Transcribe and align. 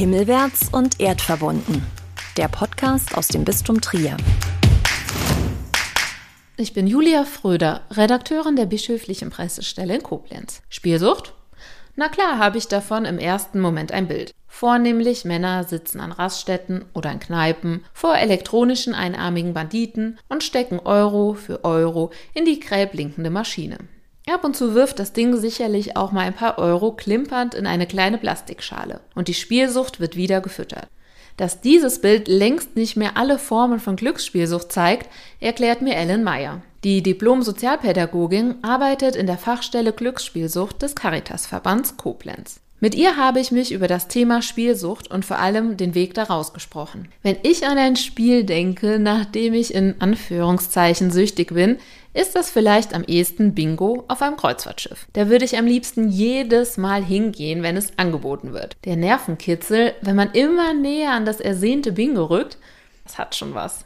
Himmelwärts 0.00 0.70
und 0.72 0.98
erdverbunden. 0.98 1.84
Der 2.38 2.48
Podcast 2.48 3.18
aus 3.18 3.28
dem 3.28 3.44
Bistum 3.44 3.82
Trier. 3.82 4.16
Ich 6.56 6.72
bin 6.72 6.86
Julia 6.86 7.26
Fröder, 7.26 7.82
Redakteurin 7.90 8.56
der 8.56 8.64
bischöflichen 8.64 9.28
Pressestelle 9.28 9.96
in 9.96 10.02
Koblenz. 10.02 10.62
Spielsucht? 10.70 11.34
Na 11.96 12.08
klar, 12.08 12.38
habe 12.38 12.56
ich 12.56 12.66
davon 12.66 13.04
im 13.04 13.18
ersten 13.18 13.60
Moment 13.60 13.92
ein 13.92 14.08
Bild. 14.08 14.32
Vornehmlich 14.46 15.26
Männer 15.26 15.64
sitzen 15.64 16.00
an 16.00 16.12
Raststätten 16.12 16.86
oder 16.94 17.12
in 17.12 17.20
Kneipen 17.20 17.84
vor 17.92 18.16
elektronischen 18.16 18.94
einarmigen 18.94 19.52
Banditen 19.52 20.18
und 20.30 20.42
stecken 20.42 20.78
Euro 20.78 21.34
für 21.34 21.62
Euro 21.62 22.10
in 22.32 22.46
die 22.46 22.58
grell 22.58 22.86
blinkende 22.86 23.28
Maschine. 23.28 23.76
Ab 24.28 24.44
und 24.44 24.56
zu 24.56 24.74
wirft 24.74 24.98
das 24.98 25.12
Ding 25.12 25.36
sicherlich 25.36 25.96
auch 25.96 26.12
mal 26.12 26.20
ein 26.20 26.34
paar 26.34 26.58
Euro 26.58 26.92
klimpernd 26.92 27.54
in 27.54 27.66
eine 27.66 27.86
kleine 27.86 28.18
Plastikschale 28.18 29.00
und 29.14 29.28
die 29.28 29.34
Spielsucht 29.34 29.98
wird 29.98 30.16
wieder 30.16 30.40
gefüttert. 30.40 30.88
Dass 31.36 31.60
dieses 31.60 32.00
Bild 32.00 32.28
längst 32.28 32.76
nicht 32.76 32.96
mehr 32.96 33.16
alle 33.16 33.38
Formen 33.38 33.80
von 33.80 33.96
Glücksspielsucht 33.96 34.70
zeigt, 34.70 35.08
erklärt 35.40 35.80
mir 35.80 35.96
Ellen 35.96 36.22
Meyer. 36.22 36.60
Die 36.84 37.02
Diplom-Sozialpädagogin 37.02 38.56
arbeitet 38.62 39.16
in 39.16 39.26
der 39.26 39.38
Fachstelle 39.38 39.92
Glücksspielsucht 39.92 40.82
des 40.82 40.94
Caritas-Verbands 40.94 41.96
Koblenz. 41.96 42.60
Mit 42.82 42.94
ihr 42.94 43.18
habe 43.18 43.40
ich 43.40 43.52
mich 43.52 43.72
über 43.72 43.88
das 43.88 44.08
Thema 44.08 44.40
Spielsucht 44.40 45.10
und 45.10 45.26
vor 45.26 45.38
allem 45.38 45.76
den 45.76 45.94
Weg 45.94 46.14
daraus 46.14 46.54
gesprochen. 46.54 47.08
Wenn 47.22 47.36
ich 47.42 47.66
an 47.66 47.76
ein 47.76 47.96
Spiel 47.96 48.42
denke, 48.44 48.98
nachdem 48.98 49.52
ich 49.52 49.74
in 49.74 49.96
Anführungszeichen 50.00 51.10
süchtig 51.10 51.52
bin, 51.52 51.76
ist 52.14 52.34
das 52.34 52.50
vielleicht 52.50 52.94
am 52.94 53.04
ehesten 53.04 53.54
Bingo 53.54 54.04
auf 54.08 54.22
einem 54.22 54.38
Kreuzfahrtschiff. 54.38 55.06
Da 55.12 55.28
würde 55.28 55.44
ich 55.44 55.58
am 55.58 55.66
liebsten 55.66 56.08
jedes 56.08 56.78
Mal 56.78 57.04
hingehen, 57.04 57.62
wenn 57.62 57.76
es 57.76 57.98
angeboten 57.98 58.54
wird. 58.54 58.78
Der 58.86 58.96
Nervenkitzel, 58.96 59.92
wenn 60.00 60.16
man 60.16 60.32
immer 60.32 60.72
näher 60.72 61.12
an 61.12 61.26
das 61.26 61.38
ersehnte 61.38 61.92
Bingo 61.92 62.24
rückt, 62.24 62.56
das 63.04 63.18
hat 63.18 63.36
schon 63.36 63.54
was. 63.54 63.84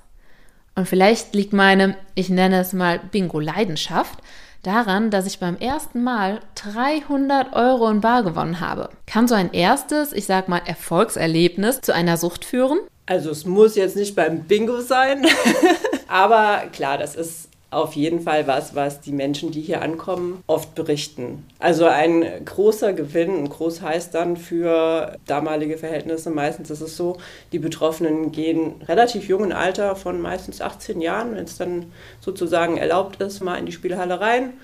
Und 0.77 0.87
vielleicht 0.87 1.35
liegt 1.35 1.53
meine, 1.53 1.97
ich 2.15 2.29
nenne 2.29 2.61
es 2.61 2.73
mal 2.73 3.01
Bingo-Leidenschaft, 3.11 4.21
daran, 4.67 5.11
dass 5.11 5.27
ich 5.27 5.39
beim 5.39 5.57
ersten 5.57 6.03
Mal 6.03 6.41
300 6.57 7.53
Euro 7.55 7.89
in 7.89 8.01
Bar 8.01 8.23
gewonnen 8.23 8.61
habe. 8.61 8.89
Kann 9.07 9.29
so 9.29 9.35
ein 9.35 9.53
erstes, 9.53 10.13
ich 10.13 10.27
sag 10.27 10.49
mal, 10.49 10.63
Erfolgserlebnis 10.65 11.81
zu 11.81 11.95
einer 11.95 12.17
Sucht 12.17 12.45
führen? 12.45 12.79
Also 13.07 13.31
es 13.31 13.45
muss 13.45 13.77
jetzt 13.77 13.97
nicht 13.97 14.17
beim 14.17 14.45
Bingo 14.45 14.81
sein, 14.81 15.27
aber 16.09 16.65
klar, 16.73 16.99
das 16.99 17.15
ist 17.15 17.49
auf 17.75 17.95
jeden 17.95 18.21
Fall 18.21 18.47
was, 18.47 18.75
was 18.75 19.01
die 19.01 19.13
Menschen, 19.13 19.51
die 19.51 19.61
hier 19.61 19.83
ankommen, 19.83 20.43
oft 20.47 20.75
berichten. 20.75 21.45
Also 21.59 21.87
ein 21.87 22.25
großer 22.45 22.93
Gewinn, 22.93 23.37
und 23.37 23.51
groß 23.51 23.83
heißt 23.83 24.15
dann 24.15 24.37
für 24.37 25.17
damalige 25.27 25.79
Verhältnisse, 25.79 26.31
meistens 26.31 26.71
ist 26.71 26.81
es 26.81 26.97
so, 26.97 27.19
die 27.53 27.59
Betroffenen 27.59 28.33
gehen 28.33 28.83
relativ 28.87 29.29
jungen 29.29 29.53
Alter 29.53 29.97
von 29.97 30.21
meistens 30.21 30.61
18 30.61 31.01
Jahren, 31.01 31.35
wenn 31.35 31.45
es 31.45 31.57
dann 31.57 31.87
sozusagen 32.21 32.77
erlaubt 32.77 33.21
ist, 33.21 33.41
mal 33.41 33.57
in 33.57 33.67
die 33.67 33.73
Spielhalle 33.73 34.21
rein. 34.21 34.55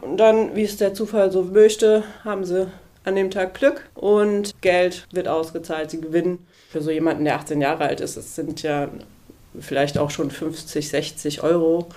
Und 0.00 0.16
dann, 0.16 0.56
wie 0.56 0.64
es 0.64 0.76
der 0.76 0.94
Zufall 0.94 1.30
so 1.30 1.44
möchte, 1.44 2.02
haben 2.24 2.44
sie 2.44 2.66
an 3.04 3.16
dem 3.16 3.30
Tag 3.30 3.54
Glück 3.54 3.88
und 3.94 4.60
Geld 4.60 5.06
wird 5.12 5.28
ausgezahlt, 5.28 5.90
sie 5.90 6.00
gewinnen. 6.00 6.46
Für 6.70 6.82
so 6.82 6.90
jemanden, 6.90 7.24
der 7.24 7.36
18 7.36 7.60
Jahre 7.60 7.84
alt 7.84 8.00
ist, 8.00 8.16
es 8.16 8.34
sind 8.34 8.62
ja 8.62 8.88
vielleicht 9.58 9.98
auch 9.98 10.10
schon 10.10 10.30
50, 10.30 10.88
60 10.88 11.42
Euro 11.42 11.88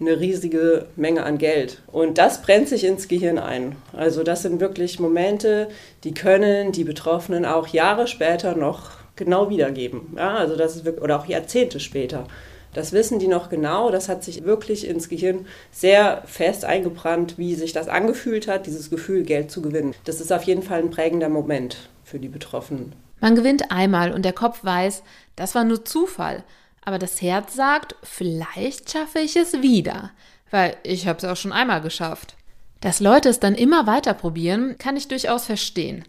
eine 0.00 0.18
riesige 0.18 0.86
Menge 0.96 1.22
an 1.24 1.38
Geld. 1.38 1.82
Und 1.86 2.18
das 2.18 2.42
brennt 2.42 2.68
sich 2.68 2.84
ins 2.84 3.08
Gehirn 3.08 3.38
ein. 3.38 3.76
Also 3.92 4.22
das 4.22 4.42
sind 4.42 4.60
wirklich 4.60 4.98
Momente, 4.98 5.68
die 6.02 6.14
können 6.14 6.72
die 6.72 6.84
Betroffenen 6.84 7.44
auch 7.44 7.68
Jahre 7.68 8.06
später 8.06 8.56
noch 8.56 8.90
genau 9.16 9.50
wiedergeben. 9.50 10.14
Ja, 10.16 10.34
also 10.34 10.56
das 10.56 10.76
ist 10.76 10.84
wirklich, 10.84 11.04
oder 11.04 11.20
auch 11.20 11.26
Jahrzehnte 11.26 11.80
später. 11.80 12.26
Das 12.72 12.92
wissen 12.92 13.20
die 13.20 13.28
noch 13.28 13.48
genau. 13.48 13.90
Das 13.90 14.08
hat 14.08 14.24
sich 14.24 14.44
wirklich 14.44 14.86
ins 14.86 15.08
Gehirn 15.08 15.46
sehr 15.70 16.22
fest 16.26 16.64
eingebrannt, 16.64 17.38
wie 17.38 17.54
sich 17.54 17.72
das 17.72 17.88
angefühlt 17.88 18.48
hat, 18.48 18.66
dieses 18.66 18.90
Gefühl, 18.90 19.22
Geld 19.22 19.50
zu 19.50 19.62
gewinnen. 19.62 19.94
Das 20.04 20.20
ist 20.20 20.32
auf 20.32 20.42
jeden 20.42 20.62
Fall 20.62 20.80
ein 20.80 20.90
prägender 20.90 21.28
Moment 21.28 21.88
für 22.02 22.18
die 22.18 22.28
Betroffenen. 22.28 22.92
Man 23.20 23.36
gewinnt 23.36 23.70
einmal 23.70 24.12
und 24.12 24.24
der 24.24 24.32
Kopf 24.32 24.64
weiß, 24.64 25.04
das 25.36 25.54
war 25.54 25.64
nur 25.64 25.84
Zufall. 25.84 26.42
Aber 26.84 26.98
das 26.98 27.22
Herz 27.22 27.54
sagt, 27.54 27.94
vielleicht 28.02 28.90
schaffe 28.90 29.20
ich 29.20 29.36
es 29.36 29.62
wieder, 29.62 30.10
weil 30.50 30.76
ich 30.82 31.06
habe 31.06 31.18
es 31.18 31.24
auch 31.24 31.36
schon 31.36 31.52
einmal 31.52 31.80
geschafft. 31.80 32.36
Dass 32.80 33.00
Leute 33.00 33.30
es 33.30 33.40
dann 33.40 33.54
immer 33.54 33.86
weiter 33.86 34.12
probieren, 34.12 34.76
kann 34.78 34.96
ich 34.96 35.08
durchaus 35.08 35.46
verstehen. 35.46 36.04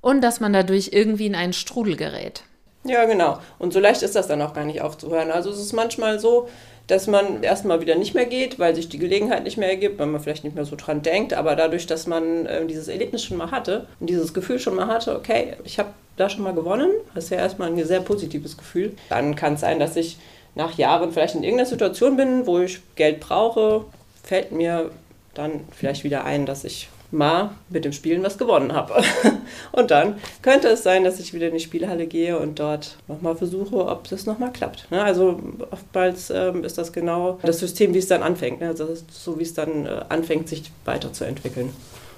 Und 0.00 0.20
dass 0.20 0.40
man 0.40 0.52
dadurch 0.52 0.90
irgendwie 0.92 1.26
in 1.26 1.34
einen 1.34 1.52
Strudel 1.52 1.96
gerät. 1.96 2.44
Ja, 2.84 3.04
genau. 3.04 3.40
Und 3.58 3.72
so 3.72 3.80
leicht 3.80 4.02
ist 4.02 4.14
das 4.14 4.28
dann 4.28 4.40
auch 4.40 4.54
gar 4.54 4.64
nicht 4.64 4.80
aufzuhören. 4.80 5.30
Also 5.30 5.50
es 5.50 5.58
ist 5.58 5.72
manchmal 5.72 6.18
so, 6.18 6.48
dass 6.90 7.06
man 7.06 7.42
erstmal 7.42 7.80
wieder 7.80 7.94
nicht 7.94 8.14
mehr 8.14 8.26
geht, 8.26 8.58
weil 8.58 8.74
sich 8.74 8.88
die 8.88 8.98
Gelegenheit 8.98 9.44
nicht 9.44 9.56
mehr 9.56 9.70
ergibt, 9.70 9.98
weil 9.98 10.06
man 10.06 10.20
vielleicht 10.20 10.42
nicht 10.42 10.56
mehr 10.56 10.64
so 10.64 10.74
dran 10.76 11.02
denkt. 11.02 11.34
Aber 11.34 11.54
dadurch, 11.54 11.86
dass 11.86 12.06
man 12.06 12.46
äh, 12.46 12.66
dieses 12.66 12.88
Erlebnis 12.88 13.24
schon 13.24 13.36
mal 13.36 13.50
hatte 13.50 13.86
und 14.00 14.10
dieses 14.10 14.34
Gefühl 14.34 14.58
schon 14.58 14.74
mal 14.74 14.88
hatte, 14.88 15.16
okay, 15.16 15.54
ich 15.64 15.78
habe 15.78 15.90
da 16.16 16.28
schon 16.28 16.42
mal 16.42 16.54
gewonnen, 16.54 16.90
das 17.14 17.24
ist 17.24 17.30
ja 17.30 17.38
erstmal 17.38 17.68
ein 17.68 17.84
sehr 17.84 18.00
positives 18.00 18.56
Gefühl. 18.56 18.96
Dann 19.08 19.36
kann 19.36 19.54
es 19.54 19.60
sein, 19.60 19.78
dass 19.78 19.94
ich 19.94 20.18
nach 20.54 20.76
Jahren 20.76 21.12
vielleicht 21.12 21.36
in 21.36 21.44
irgendeiner 21.44 21.68
Situation 21.68 22.16
bin, 22.16 22.46
wo 22.46 22.58
ich 22.58 22.80
Geld 22.96 23.20
brauche, 23.20 23.84
fällt 24.24 24.50
mir 24.50 24.90
dann 25.34 25.60
vielleicht 25.70 26.02
wieder 26.02 26.24
ein, 26.24 26.44
dass 26.44 26.64
ich 26.64 26.88
mal 27.10 27.50
mit 27.68 27.84
dem 27.84 27.92
Spielen 27.92 28.22
was 28.22 28.38
gewonnen 28.38 28.72
habe. 28.72 29.02
und 29.72 29.90
dann 29.90 30.16
könnte 30.42 30.68
es 30.68 30.82
sein, 30.82 31.04
dass 31.04 31.18
ich 31.20 31.34
wieder 31.34 31.48
in 31.48 31.54
die 31.54 31.60
Spielhalle 31.60 32.06
gehe 32.06 32.38
und 32.38 32.58
dort 32.58 32.96
nochmal 33.08 33.36
versuche, 33.36 33.86
ob 33.86 34.08
das 34.08 34.26
nochmal 34.26 34.52
klappt. 34.52 34.90
Ne? 34.90 35.02
Also 35.02 35.40
oftmals 35.70 36.30
ähm, 36.30 36.64
ist 36.64 36.78
das 36.78 36.92
genau 36.92 37.38
das 37.42 37.58
System, 37.58 37.94
wie 37.94 37.98
es 37.98 38.08
dann 38.08 38.22
anfängt. 38.22 38.60
Ne? 38.60 38.68
Also 38.68 38.88
so 39.10 39.38
wie 39.38 39.44
es 39.44 39.54
dann 39.54 39.86
äh, 39.86 40.04
anfängt, 40.08 40.48
sich 40.48 40.70
weiterzuentwickeln. 40.84 41.70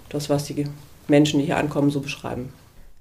Das, 0.09 0.29
was 0.29 0.45
die 0.45 0.67
Menschen, 1.09 1.41
die 1.41 1.47
hier 1.47 1.57
ankommen, 1.57 1.91
so 1.91 2.01
beschreiben. 2.01 2.53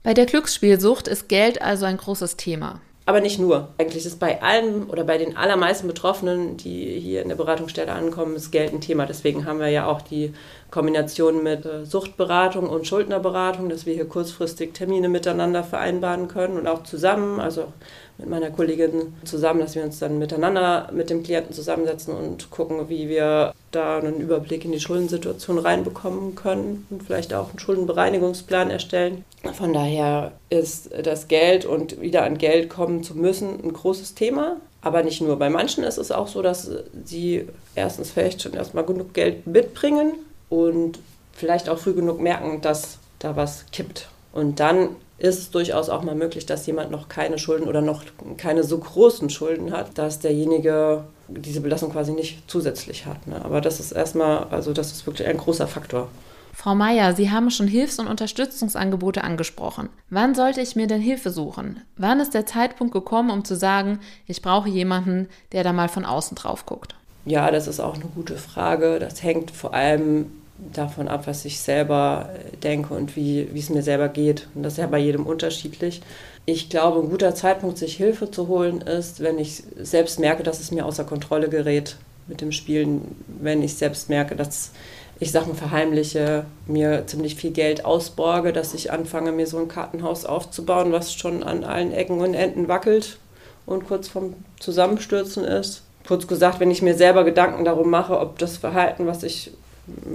Bei 0.03 0.13
der 0.13 0.25
Glücksspielsucht 0.25 1.07
ist 1.07 1.27
Geld 1.27 1.61
also 1.61 1.85
ein 1.85 1.97
großes 1.97 2.37
Thema. 2.37 2.81
Aber 3.05 3.19
nicht 3.19 3.39
nur. 3.39 3.69
Eigentlich 3.79 4.05
ist 4.05 4.19
bei 4.19 4.41
allen 4.43 4.87
oder 4.87 5.03
bei 5.03 5.17
den 5.17 5.35
allermeisten 5.35 5.87
Betroffenen, 5.87 6.57
die 6.57 6.99
hier 6.99 7.23
in 7.23 7.29
der 7.29 7.35
Beratungsstelle 7.35 7.91
ankommen, 7.91 8.35
ist 8.35 8.51
Geld 8.51 8.73
ein 8.73 8.81
Thema. 8.81 9.07
Deswegen 9.07 9.45
haben 9.45 9.59
wir 9.59 9.69
ja 9.69 9.87
auch 9.87 10.01
die 10.01 10.33
Kombination 10.69 11.41
mit 11.41 11.65
äh, 11.65 11.83
Suchtberatung 11.85 12.69
und 12.69 12.85
Schuldnerberatung, 12.85 13.69
dass 13.69 13.87
wir 13.87 13.95
hier 13.95 14.07
kurzfristig 14.07 14.73
Termine 14.73 15.09
miteinander 15.09 15.63
vereinbaren 15.63 16.27
können 16.27 16.57
und 16.57 16.67
auch 16.67 16.83
zusammen, 16.83 17.39
also 17.39 17.73
mit 18.21 18.29
meiner 18.29 18.51
Kollegin 18.51 19.13
zusammen, 19.25 19.59
dass 19.59 19.75
wir 19.75 19.83
uns 19.83 19.99
dann 19.99 20.19
miteinander 20.19 20.89
mit 20.93 21.09
dem 21.09 21.23
Klienten 21.23 21.53
zusammensetzen 21.53 22.15
und 22.15 22.49
gucken, 22.51 22.87
wie 22.87 23.09
wir 23.09 23.53
da 23.71 23.97
einen 23.97 24.19
Überblick 24.19 24.63
in 24.63 24.71
die 24.71 24.79
Schuldensituation 24.79 25.57
reinbekommen 25.57 26.35
können 26.35 26.85
und 26.89 27.03
vielleicht 27.03 27.33
auch 27.33 27.49
einen 27.49 27.59
Schuldenbereinigungsplan 27.59 28.69
erstellen. 28.69 29.25
Von 29.53 29.73
daher 29.73 30.33
ist 30.49 30.91
das 31.03 31.27
Geld 31.27 31.65
und 31.65 31.99
wieder 31.99 32.23
an 32.23 32.37
Geld 32.37 32.69
kommen 32.69 33.03
zu 33.03 33.15
müssen 33.15 33.59
ein 33.63 33.73
großes 33.73 34.13
Thema. 34.13 34.57
Aber 34.83 35.03
nicht 35.03 35.21
nur. 35.21 35.37
Bei 35.37 35.49
manchen 35.49 35.83
ist 35.83 35.97
es 35.97 36.11
auch 36.11 36.27
so, 36.27 36.41
dass 36.41 36.69
sie 37.05 37.47
erstens 37.75 38.09
vielleicht 38.09 38.41
schon 38.41 38.53
erstmal 38.53 38.83
genug 38.83 39.13
Geld 39.13 39.45
mitbringen 39.45 40.13
und 40.49 40.97
vielleicht 41.33 41.69
auch 41.69 41.77
früh 41.77 41.93
genug 41.93 42.19
merken, 42.19 42.61
dass 42.61 42.97
da 43.19 43.35
was 43.35 43.65
kippt. 43.71 44.09
Und 44.33 44.59
dann 44.59 44.95
ist 45.21 45.37
es 45.39 45.51
durchaus 45.51 45.89
auch 45.89 46.01
mal 46.01 46.15
möglich, 46.15 46.47
dass 46.47 46.65
jemand 46.65 46.89
noch 46.89 47.07
keine 47.07 47.37
Schulden 47.37 47.67
oder 47.67 47.81
noch 47.81 48.03
keine 48.37 48.63
so 48.63 48.79
großen 48.79 49.29
Schulden 49.29 49.71
hat, 49.71 49.97
dass 49.97 50.19
derjenige 50.19 51.03
diese 51.27 51.61
Belastung 51.61 51.91
quasi 51.91 52.11
nicht 52.11 52.49
zusätzlich 52.49 53.05
hat. 53.05 53.27
Ne? 53.27 53.43
Aber 53.45 53.61
das 53.61 53.79
ist 53.79 53.91
erstmal, 53.91 54.45
also 54.49 54.73
das 54.73 54.91
ist 54.91 55.05
wirklich 55.05 55.27
ein 55.27 55.37
großer 55.37 55.67
Faktor. 55.67 56.09
Frau 56.53 56.75
Meier, 56.75 57.15
Sie 57.15 57.29
haben 57.29 57.51
schon 57.51 57.67
Hilfs- 57.67 57.99
und 57.99 58.07
Unterstützungsangebote 58.07 59.23
angesprochen. 59.23 59.89
Wann 60.09 60.35
sollte 60.35 60.59
ich 60.59 60.75
mir 60.75 60.87
denn 60.87 61.01
Hilfe 61.01 61.29
suchen? 61.29 61.81
Wann 61.97 62.19
ist 62.19 62.33
der 62.33 62.45
Zeitpunkt 62.45 62.91
gekommen, 62.91 63.29
um 63.29 63.45
zu 63.45 63.55
sagen, 63.55 63.99
ich 64.25 64.41
brauche 64.41 64.69
jemanden, 64.69 65.29
der 65.51 65.63
da 65.63 65.71
mal 65.71 65.87
von 65.87 66.03
außen 66.03 66.35
drauf 66.35 66.65
guckt? 66.65 66.95
Ja, 67.25 67.51
das 67.51 67.67
ist 67.67 67.79
auch 67.79 67.93
eine 67.93 68.05
gute 68.05 68.37
Frage. 68.37 68.97
Das 68.99 69.21
hängt 69.21 69.51
vor 69.51 69.73
allem 69.73 70.40
davon 70.73 71.07
ab, 71.07 71.27
was 71.27 71.45
ich 71.45 71.59
selber 71.59 72.29
äh, 72.33 72.57
denke 72.57 72.93
und 72.93 73.15
wie, 73.15 73.49
wie 73.53 73.59
es 73.59 73.69
mir 73.69 73.83
selber 73.83 74.09
geht. 74.09 74.47
Und 74.55 74.63
das 74.63 74.73
ist 74.73 74.79
ja 74.79 74.87
bei 74.87 74.99
jedem 74.99 75.25
unterschiedlich. 75.25 76.01
Ich 76.45 76.69
glaube, 76.69 76.99
ein 76.99 77.09
guter 77.09 77.35
Zeitpunkt, 77.35 77.77
sich 77.77 77.95
Hilfe 77.95 78.31
zu 78.31 78.47
holen, 78.47 78.81
ist, 78.81 79.21
wenn 79.21 79.37
ich 79.37 79.63
selbst 79.79 80.19
merke, 80.19 80.43
dass 80.43 80.59
es 80.59 80.71
mir 80.71 80.85
außer 80.85 81.03
Kontrolle 81.03 81.49
gerät 81.49 81.97
mit 82.27 82.41
dem 82.41 82.51
Spielen, 82.51 83.15
wenn 83.41 83.61
ich 83.61 83.75
selbst 83.75 84.09
merke, 84.09 84.35
dass 84.35 84.71
ich 85.19 85.31
Sachen 85.31 85.53
verheimliche, 85.53 86.45
mir 86.65 87.05
ziemlich 87.05 87.35
viel 87.35 87.51
Geld 87.51 87.85
ausborge, 87.85 88.53
dass 88.53 88.73
ich 88.73 88.91
anfange, 88.91 89.31
mir 89.31 89.45
so 89.45 89.59
ein 89.59 89.67
Kartenhaus 89.67 90.25
aufzubauen, 90.25 90.91
was 90.91 91.13
schon 91.13 91.43
an 91.43 91.63
allen 91.63 91.91
Ecken 91.91 92.21
und 92.21 92.33
Enden 92.33 92.67
wackelt 92.67 93.19
und 93.67 93.87
kurz 93.87 94.07
vorm 94.07 94.33
Zusammenstürzen 94.59 95.43
ist. 95.43 95.83
Kurz 96.07 96.25
gesagt, 96.25 96.59
wenn 96.59 96.71
ich 96.71 96.81
mir 96.81 96.95
selber 96.95 97.23
Gedanken 97.23 97.65
darum 97.65 97.91
mache, 97.91 98.19
ob 98.19 98.39
das 98.39 98.57
Verhalten, 98.57 99.05
was 99.05 99.21
ich 99.21 99.51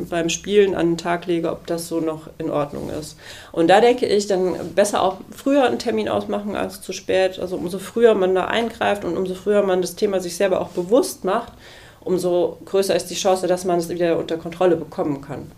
beim 0.09 0.29
Spielen 0.29 0.75
an 0.75 0.91
den 0.91 0.99
Tag 0.99 1.27
lege, 1.27 1.51
ob 1.51 1.67
das 1.67 1.89
so 1.89 2.01
noch 2.01 2.31
in 2.39 2.51
Ordnung 2.51 2.91
ist. 2.91 3.17
Und 3.53 3.69
da 3.69 3.81
denke 3.81 4.07
ich, 4.07 4.27
dann 4.27 4.75
besser 4.75 5.03
auch 5.03 5.19
früher 5.31 5.65
einen 5.65 5.79
Termin 5.79 6.09
ausmachen 6.09 6.57
als 6.57 6.81
zu 6.81 6.93
spät. 6.93 7.39
Also 7.39 7.57
umso 7.57 7.79
früher 7.79 8.15
man 8.15 8.35
da 8.35 8.47
eingreift 8.47 9.05
und 9.05 9.17
umso 9.17 9.35
früher 9.35 9.63
man 9.63 9.83
das 9.83 9.97
Thema 9.97 10.21
sich 10.21 10.37
selber 10.37 10.61
auch 10.61 10.69
bewusst 10.69 11.25
macht, 11.25 11.53
umso 12.01 12.59
größer 12.65 12.95
ist 12.95 13.07
die 13.07 13.15
Chance, 13.15 13.47
dass 13.47 13.65
man 13.65 13.79
es 13.79 13.89
wieder 13.89 14.19
unter 14.19 14.37
Kontrolle 14.37 14.77
bekommen 14.77 15.21
kann. 15.21 15.51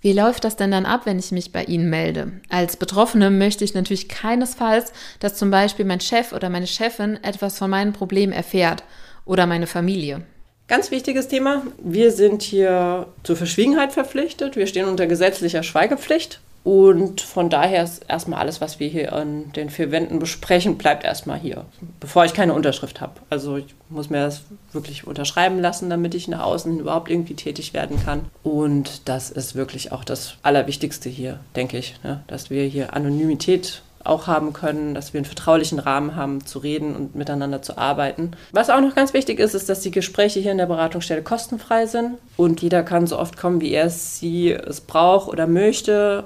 Wie 0.00 0.12
läuft 0.12 0.42
das 0.42 0.56
denn 0.56 0.72
dann 0.72 0.84
ab, 0.84 1.02
wenn 1.04 1.20
ich 1.20 1.30
mich 1.30 1.52
bei 1.52 1.62
Ihnen 1.62 1.88
melde? 1.88 2.32
Als 2.48 2.76
Betroffene 2.76 3.30
möchte 3.30 3.62
ich 3.62 3.74
natürlich 3.74 4.08
keinesfalls, 4.08 4.92
dass 5.20 5.36
zum 5.36 5.52
Beispiel 5.52 5.84
mein 5.84 6.00
Chef 6.00 6.32
oder 6.32 6.50
meine 6.50 6.66
Chefin 6.66 7.22
etwas 7.22 7.56
von 7.56 7.70
meinen 7.70 7.92
Problemen 7.92 8.32
erfährt 8.32 8.82
oder 9.24 9.46
meine 9.46 9.68
Familie. 9.68 10.22
Ganz 10.68 10.90
wichtiges 10.90 11.28
Thema. 11.28 11.62
Wir 11.82 12.12
sind 12.12 12.42
hier 12.42 13.06
zur 13.24 13.36
Verschwiegenheit 13.36 13.92
verpflichtet. 13.92 14.56
Wir 14.56 14.66
stehen 14.66 14.88
unter 14.88 15.06
gesetzlicher 15.06 15.62
Schweigepflicht. 15.62 16.40
Und 16.64 17.20
von 17.20 17.50
daher 17.50 17.82
ist 17.82 18.04
erstmal 18.08 18.38
alles, 18.38 18.60
was 18.60 18.78
wir 18.78 18.88
hier 18.88 19.12
an 19.12 19.50
den 19.52 19.68
vier 19.68 19.90
Wänden 19.90 20.20
besprechen, 20.20 20.78
bleibt 20.78 21.02
erstmal 21.02 21.38
hier, 21.40 21.64
bevor 21.98 22.24
ich 22.24 22.34
keine 22.34 22.54
Unterschrift 22.54 23.00
habe. 23.00 23.14
Also 23.30 23.56
ich 23.56 23.74
muss 23.88 24.10
mir 24.10 24.20
das 24.20 24.42
wirklich 24.72 25.04
unterschreiben 25.04 25.60
lassen, 25.60 25.90
damit 25.90 26.14
ich 26.14 26.28
nach 26.28 26.44
außen 26.44 26.78
überhaupt 26.78 27.10
irgendwie 27.10 27.34
tätig 27.34 27.74
werden 27.74 28.00
kann. 28.04 28.26
Und 28.44 29.08
das 29.08 29.30
ist 29.30 29.56
wirklich 29.56 29.90
auch 29.90 30.04
das 30.04 30.36
Allerwichtigste 30.42 31.08
hier, 31.08 31.40
denke 31.56 31.78
ich, 31.78 31.96
ne? 32.04 32.22
dass 32.28 32.48
wir 32.48 32.64
hier 32.64 32.94
Anonymität 32.94 33.82
auch 34.04 34.26
haben 34.26 34.52
können, 34.52 34.94
dass 34.94 35.12
wir 35.12 35.18
einen 35.18 35.24
vertraulichen 35.24 35.78
Rahmen 35.78 36.16
haben, 36.16 36.44
zu 36.44 36.58
reden 36.58 36.94
und 36.96 37.14
miteinander 37.14 37.62
zu 37.62 37.78
arbeiten. 37.78 38.32
Was 38.52 38.70
auch 38.70 38.80
noch 38.80 38.94
ganz 38.94 39.14
wichtig 39.14 39.38
ist, 39.38 39.54
ist, 39.54 39.68
dass 39.68 39.80
die 39.80 39.90
Gespräche 39.90 40.40
hier 40.40 40.52
in 40.52 40.58
der 40.58 40.66
Beratungsstelle 40.66 41.22
kostenfrei 41.22 41.86
sind 41.86 42.18
und 42.36 42.62
jeder 42.62 42.82
kann 42.82 43.06
so 43.06 43.18
oft 43.18 43.36
kommen, 43.36 43.60
wie 43.60 43.72
er 43.72 43.86
es, 43.86 44.18
sie 44.18 44.52
es 44.52 44.80
braucht 44.80 45.28
oder 45.28 45.46
möchte. 45.46 46.24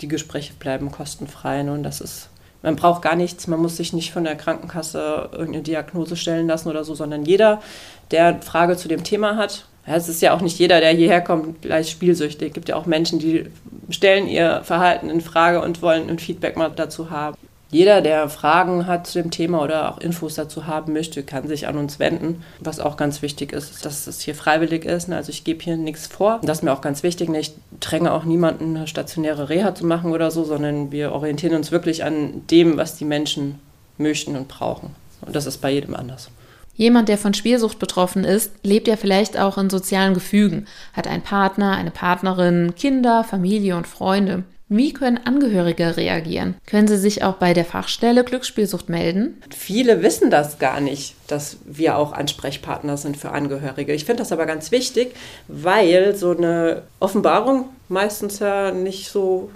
Die 0.00 0.08
Gespräche 0.08 0.54
bleiben 0.54 0.90
kostenfrei 0.92 1.62
ne? 1.62 1.72
und 1.72 1.82
das 1.82 2.00
ist 2.00 2.30
man 2.62 2.76
braucht 2.76 3.02
gar 3.02 3.14
nichts, 3.14 3.46
man 3.46 3.60
muss 3.60 3.76
sich 3.76 3.92
nicht 3.92 4.12
von 4.12 4.24
der 4.24 4.34
Krankenkasse 4.34 5.28
irgendeine 5.32 5.62
Diagnose 5.62 6.16
stellen 6.16 6.48
lassen 6.48 6.68
oder 6.68 6.82
so, 6.84 6.94
sondern 6.94 7.24
jeder, 7.24 7.62
der 8.10 8.26
eine 8.26 8.42
Frage 8.42 8.76
zu 8.76 8.88
dem 8.88 9.04
Thema 9.04 9.36
hat, 9.36 9.66
ja, 9.88 9.96
es 9.96 10.08
ist 10.08 10.20
ja 10.20 10.34
auch 10.34 10.42
nicht 10.42 10.58
jeder, 10.58 10.80
der 10.80 10.90
hierher 10.90 11.22
kommt, 11.22 11.62
gleich 11.62 11.90
spielsüchtig. 11.90 12.48
Es 12.48 12.54
gibt 12.54 12.68
ja 12.68 12.76
auch 12.76 12.84
Menschen, 12.84 13.18
die 13.18 13.46
stellen 13.88 14.28
ihr 14.28 14.60
Verhalten 14.62 15.08
in 15.08 15.22
Frage 15.22 15.62
und 15.62 15.80
wollen 15.80 16.10
ein 16.10 16.18
Feedback 16.18 16.58
mal 16.58 16.70
dazu 16.74 17.10
haben. 17.10 17.36
Jeder, 17.70 18.02
der 18.02 18.28
Fragen 18.28 18.86
hat 18.86 19.06
zu 19.06 19.20
dem 19.20 19.30
Thema 19.30 19.62
oder 19.62 19.90
auch 19.90 19.98
Infos 19.98 20.34
dazu 20.34 20.66
haben 20.66 20.92
möchte, 20.92 21.22
kann 21.22 21.48
sich 21.48 21.66
an 21.66 21.78
uns 21.78 21.98
wenden. 21.98 22.42
Was 22.60 22.80
auch 22.80 22.96
ganz 22.96 23.22
wichtig 23.22 23.52
ist, 23.52 23.70
ist, 23.70 23.84
dass 23.84 24.06
es 24.06 24.20
hier 24.20 24.34
freiwillig 24.34 24.84
ist. 24.84 25.10
Also 25.10 25.30
ich 25.30 25.44
gebe 25.44 25.62
hier 25.62 25.76
nichts 25.76 26.06
vor. 26.06 26.40
Das 26.42 26.58
ist 26.58 26.64
mir 26.64 26.72
auch 26.72 26.80
ganz 26.80 27.02
wichtig. 27.02 27.30
Ich 27.30 27.52
dränge 27.80 28.12
auch 28.12 28.24
niemanden, 28.24 28.76
eine 28.76 28.86
stationäre 28.88 29.48
Reha 29.48 29.74
zu 29.74 29.86
machen 29.86 30.12
oder 30.12 30.30
so, 30.30 30.44
sondern 30.44 30.92
wir 30.92 31.12
orientieren 31.12 31.54
uns 31.54 31.70
wirklich 31.70 32.04
an 32.04 32.46
dem, 32.50 32.76
was 32.76 32.96
die 32.96 33.04
Menschen 33.04 33.58
möchten 33.96 34.36
und 34.36 34.48
brauchen. 34.48 34.94
Und 35.22 35.34
das 35.34 35.46
ist 35.46 35.58
bei 35.58 35.70
jedem 35.70 35.94
anders. 35.94 36.30
Jemand, 36.78 37.08
der 37.08 37.18
von 37.18 37.34
Spielsucht 37.34 37.80
betroffen 37.80 38.22
ist, 38.22 38.52
lebt 38.62 38.86
ja 38.86 38.96
vielleicht 38.96 39.36
auch 39.36 39.58
in 39.58 39.68
sozialen 39.68 40.14
Gefügen, 40.14 40.66
hat 40.92 41.08
einen 41.08 41.24
Partner, 41.24 41.72
eine 41.72 41.90
Partnerin, 41.90 42.72
Kinder, 42.76 43.24
Familie 43.24 43.76
und 43.76 43.88
Freunde. 43.88 44.44
Wie 44.68 44.92
können 44.92 45.18
Angehörige 45.24 45.96
reagieren? 45.96 46.54
Können 46.66 46.86
sie 46.86 46.98
sich 46.98 47.24
auch 47.24 47.34
bei 47.34 47.52
der 47.52 47.64
Fachstelle 47.64 48.22
Glücksspielsucht 48.22 48.88
melden? 48.88 49.42
Viele 49.50 50.02
wissen 50.02 50.30
das 50.30 50.60
gar 50.60 50.80
nicht, 50.80 51.16
dass 51.26 51.56
wir 51.64 51.96
auch 51.96 52.12
Ansprechpartner 52.12 52.96
sind 52.96 53.16
für 53.16 53.32
Angehörige. 53.32 53.92
Ich 53.92 54.04
finde 54.04 54.22
das 54.22 54.30
aber 54.30 54.46
ganz 54.46 54.70
wichtig, 54.70 55.16
weil 55.48 56.14
so 56.14 56.30
eine 56.30 56.82
Offenbarung 57.00 57.70
meistens 57.88 58.38
ja 58.38 58.70
nicht 58.70 59.08
so 59.08 59.50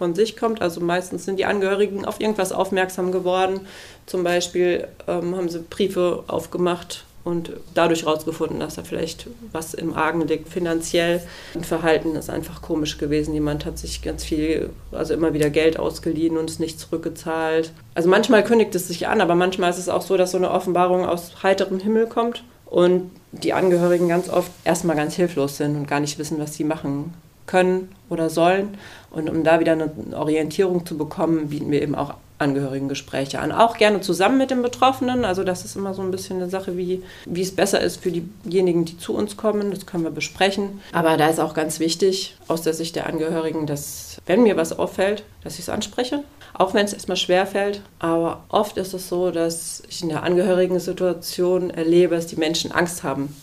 von 0.00 0.14
sich 0.14 0.38
kommt. 0.38 0.62
Also 0.62 0.80
meistens 0.80 1.26
sind 1.26 1.38
die 1.38 1.44
Angehörigen 1.44 2.06
auf 2.06 2.22
irgendwas 2.22 2.52
aufmerksam 2.52 3.12
geworden. 3.12 3.60
Zum 4.06 4.24
Beispiel 4.24 4.88
ähm, 5.06 5.36
haben 5.36 5.50
sie 5.50 5.58
Briefe 5.60 6.24
aufgemacht 6.26 7.04
und 7.22 7.52
dadurch 7.74 8.04
herausgefunden, 8.06 8.60
dass 8.60 8.76
da 8.76 8.82
vielleicht 8.82 9.26
was 9.52 9.74
im 9.74 9.92
Argen 9.92 10.26
liegt. 10.26 10.48
Finanziell 10.48 11.20
ein 11.54 11.64
Verhalten 11.64 12.16
ist 12.16 12.30
einfach 12.30 12.62
komisch 12.62 12.96
gewesen. 12.96 13.34
Jemand 13.34 13.66
hat 13.66 13.76
sich 13.76 14.00
ganz 14.00 14.24
viel, 14.24 14.70
also 14.90 15.12
immer 15.12 15.34
wieder 15.34 15.50
Geld 15.50 15.78
ausgeliehen 15.78 16.38
und 16.38 16.48
es 16.48 16.58
nicht 16.58 16.80
zurückgezahlt. 16.80 17.72
Also 17.94 18.08
manchmal 18.08 18.42
kündigt 18.42 18.74
es 18.74 18.88
sich 18.88 19.06
an, 19.06 19.20
aber 19.20 19.34
manchmal 19.34 19.68
ist 19.68 19.78
es 19.78 19.90
auch 19.90 20.02
so, 20.02 20.16
dass 20.16 20.30
so 20.30 20.38
eine 20.38 20.50
Offenbarung 20.50 21.04
aus 21.04 21.42
heiterem 21.42 21.78
Himmel 21.78 22.06
kommt 22.06 22.42
und 22.64 23.10
die 23.32 23.52
Angehörigen 23.52 24.08
ganz 24.08 24.30
oft 24.30 24.50
erstmal 24.64 24.96
ganz 24.96 25.14
hilflos 25.14 25.58
sind 25.58 25.76
und 25.76 25.86
gar 25.86 26.00
nicht 26.00 26.18
wissen, 26.18 26.38
was 26.38 26.54
sie 26.54 26.64
machen 26.64 27.12
können 27.50 27.88
oder 28.08 28.30
sollen. 28.30 28.78
Und 29.10 29.28
um 29.28 29.42
da 29.42 29.58
wieder 29.60 29.72
eine 29.72 29.90
Orientierung 30.12 30.86
zu 30.86 30.96
bekommen, 30.96 31.48
bieten 31.48 31.70
wir 31.70 31.82
eben 31.82 31.96
auch 31.96 32.14
Angehörigengespräche 32.38 33.38
an. 33.38 33.52
Auch 33.52 33.76
gerne 33.76 34.00
zusammen 34.00 34.38
mit 34.38 34.50
den 34.50 34.62
Betroffenen. 34.62 35.24
Also 35.24 35.44
das 35.44 35.64
ist 35.64 35.76
immer 35.76 35.92
so 35.92 36.00
ein 36.00 36.10
bisschen 36.10 36.36
eine 36.36 36.48
Sache, 36.48 36.76
wie, 36.76 37.02
wie 37.26 37.42
es 37.42 37.54
besser 37.54 37.80
ist 37.80 38.02
für 38.02 38.10
diejenigen, 38.10 38.84
die 38.84 38.96
zu 38.96 39.14
uns 39.14 39.36
kommen. 39.36 39.70
Das 39.70 39.84
können 39.84 40.04
wir 40.04 40.10
besprechen. 40.10 40.80
Aber 40.92 41.16
da 41.16 41.28
ist 41.28 41.40
auch 41.40 41.54
ganz 41.54 41.80
wichtig 41.80 42.36
aus 42.48 42.62
der 42.62 42.72
Sicht 42.72 42.96
der 42.96 43.06
Angehörigen, 43.06 43.66
dass 43.66 44.18
wenn 44.26 44.42
mir 44.42 44.56
was 44.56 44.78
auffällt, 44.78 45.24
dass 45.42 45.54
ich 45.54 45.60
es 45.60 45.68
anspreche. 45.68 46.22
Auch 46.54 46.72
wenn 46.72 46.84
es 46.84 46.92
erstmal 46.92 47.16
schwer 47.16 47.46
fällt. 47.46 47.82
Aber 47.98 48.44
oft 48.48 48.76
ist 48.76 48.94
es 48.94 49.08
so, 49.08 49.30
dass 49.30 49.82
ich 49.88 50.02
in 50.02 50.08
der 50.08 50.22
Angehörigen-Situation 50.22 51.70
erlebe, 51.70 52.14
dass 52.14 52.26
die 52.26 52.36
Menschen 52.36 52.72
Angst 52.72 53.02
haben, 53.02 53.34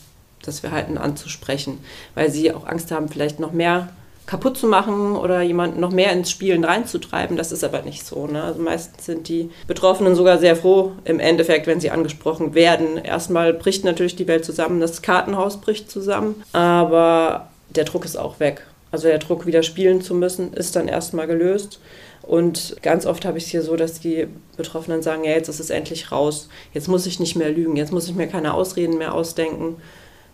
das 0.47 0.61
Verhalten 0.61 0.97
anzusprechen, 0.97 1.79
weil 2.15 2.31
sie 2.31 2.51
auch 2.51 2.65
Angst 2.65 2.91
haben, 2.91 3.09
vielleicht 3.09 3.39
noch 3.39 3.51
mehr 3.51 3.89
kaputt 4.27 4.57
zu 4.57 4.67
machen 4.67 5.15
oder 5.15 5.41
jemanden 5.41 5.79
noch 5.79 5.91
mehr 5.91 6.11
ins 6.11 6.29
Spielen 6.29 6.65
reinzutreiben. 6.65 7.37
Das 7.37 7.51
ist 7.51 7.63
aber 7.63 7.81
nicht 7.81 8.05
so. 8.05 8.27
Ne? 8.27 8.43
Also 8.43 8.61
meistens 8.61 9.05
sind 9.05 9.29
die 9.29 9.49
Betroffenen 9.67 10.15
sogar 10.15 10.37
sehr 10.37 10.55
froh 10.55 10.91
im 11.05 11.19
Endeffekt, 11.19 11.65
wenn 11.65 11.79
sie 11.79 11.89
angesprochen 11.89 12.53
werden. 12.53 12.97
Erstmal 12.97 13.53
bricht 13.53 13.85
natürlich 13.85 14.17
die 14.17 14.27
Welt 14.27 14.45
zusammen, 14.45 14.81
das 14.81 15.01
Kartenhaus 15.01 15.61
bricht 15.61 15.89
zusammen, 15.89 16.43
aber 16.51 17.47
der 17.69 17.85
Druck 17.85 18.05
ist 18.05 18.17
auch 18.17 18.39
weg. 18.39 18.67
Also 18.91 19.07
der 19.07 19.19
Druck, 19.19 19.45
wieder 19.45 19.63
spielen 19.63 20.01
zu 20.01 20.13
müssen, 20.13 20.53
ist 20.53 20.75
dann 20.75 20.87
erstmal 20.87 21.27
gelöst. 21.27 21.79
Und 22.21 22.75
ganz 22.81 23.05
oft 23.05 23.23
habe 23.25 23.37
ich 23.37 23.45
es 23.45 23.51
hier 23.51 23.61
so, 23.61 23.77
dass 23.77 23.99
die 23.99 24.27
Betroffenen 24.57 25.01
sagen, 25.01 25.23
ja, 25.23 25.31
jetzt 25.31 25.47
ist 25.47 25.61
es 25.61 25.69
endlich 25.69 26.11
raus. 26.11 26.49
Jetzt 26.73 26.89
muss 26.89 27.05
ich 27.05 27.19
nicht 27.19 27.37
mehr 27.37 27.49
lügen, 27.49 27.77
jetzt 27.77 27.93
muss 27.93 28.09
ich 28.09 28.15
mir 28.15 28.27
keine 28.27 28.53
Ausreden 28.53 28.97
mehr 28.97 29.13
ausdenken 29.13 29.77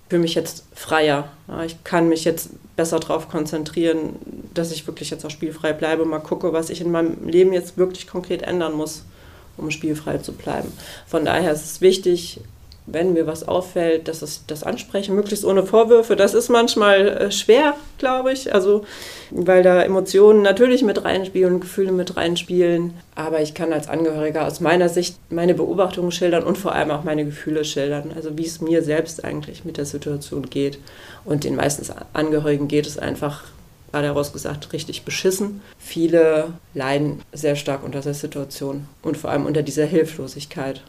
fühle 0.09 0.21
mich 0.21 0.35
jetzt 0.35 0.65
freier. 0.73 1.31
Ich 1.65 1.83
kann 1.83 2.09
mich 2.09 2.23
jetzt 2.23 2.49
besser 2.75 2.99
darauf 2.99 3.29
konzentrieren, 3.29 4.15
dass 4.53 4.71
ich 4.71 4.85
wirklich 4.85 5.09
jetzt 5.09 5.25
auch 5.25 5.31
spielfrei 5.31 5.73
bleibe. 5.73 6.05
Mal 6.05 6.19
gucke, 6.19 6.53
was 6.53 6.69
ich 6.69 6.81
in 6.81 6.91
meinem 6.91 7.27
Leben 7.27 7.53
jetzt 7.53 7.77
wirklich 7.77 8.07
konkret 8.07 8.43
ändern 8.43 8.73
muss, 8.73 9.03
um 9.57 9.71
spielfrei 9.71 10.19
zu 10.19 10.33
bleiben. 10.33 10.71
Von 11.07 11.25
daher 11.25 11.51
ist 11.51 11.65
es 11.65 11.81
wichtig, 11.81 12.41
wenn 12.85 13.13
mir 13.13 13.27
was 13.27 13.47
auffällt, 13.47 14.07
dass 14.07 14.21
es 14.21 14.43
das 14.45 14.63
ansprechen, 14.63 15.15
möglichst 15.15 15.45
ohne 15.45 15.63
Vorwürfe. 15.63 16.15
Das 16.15 16.33
ist 16.33 16.49
manchmal 16.49 17.07
äh, 17.07 17.31
schwer, 17.31 17.75
glaube 17.97 18.33
ich, 18.33 18.53
also 18.53 18.83
weil 19.31 19.63
da 19.63 19.81
Emotionen 19.81 20.41
natürlich 20.41 20.83
mit 20.83 21.03
reinspielen, 21.03 21.59
Gefühle 21.59 21.91
mit 21.91 22.17
reinspielen. 22.17 22.93
Aber 23.15 23.41
ich 23.41 23.53
kann 23.53 23.73
als 23.73 23.87
Angehöriger 23.87 24.45
aus 24.45 24.59
meiner 24.59 24.89
Sicht 24.89 25.17
meine 25.29 25.53
Beobachtungen 25.53 26.11
schildern 26.11 26.43
und 26.43 26.57
vor 26.57 26.73
allem 26.73 26.91
auch 26.91 27.03
meine 27.03 27.25
Gefühle 27.25 27.65
schildern, 27.65 28.11
also 28.15 28.37
wie 28.37 28.45
es 28.45 28.61
mir 28.61 28.83
selbst 28.83 29.23
eigentlich 29.23 29.65
mit 29.65 29.77
der 29.77 29.85
Situation 29.85 30.49
geht. 30.49 30.79
Und 31.25 31.43
den 31.45 31.55
meisten 31.55 31.85
Angehörigen 32.13 32.67
geht 32.67 32.85
es 32.85 32.97
einfach 32.97 33.43
gerade 33.91 34.07
herausgesagt, 34.07 34.73
richtig 34.73 35.03
beschissen. 35.03 35.61
Viele 35.77 36.53
leiden 36.73 37.21
sehr 37.31 37.55
stark 37.55 37.83
unter 37.83 38.01
der 38.01 38.15
Situation 38.15 38.87
und 39.03 39.17
vor 39.17 39.29
allem 39.29 39.45
unter 39.45 39.61
dieser 39.61 39.85
Hilflosigkeit. 39.85 40.81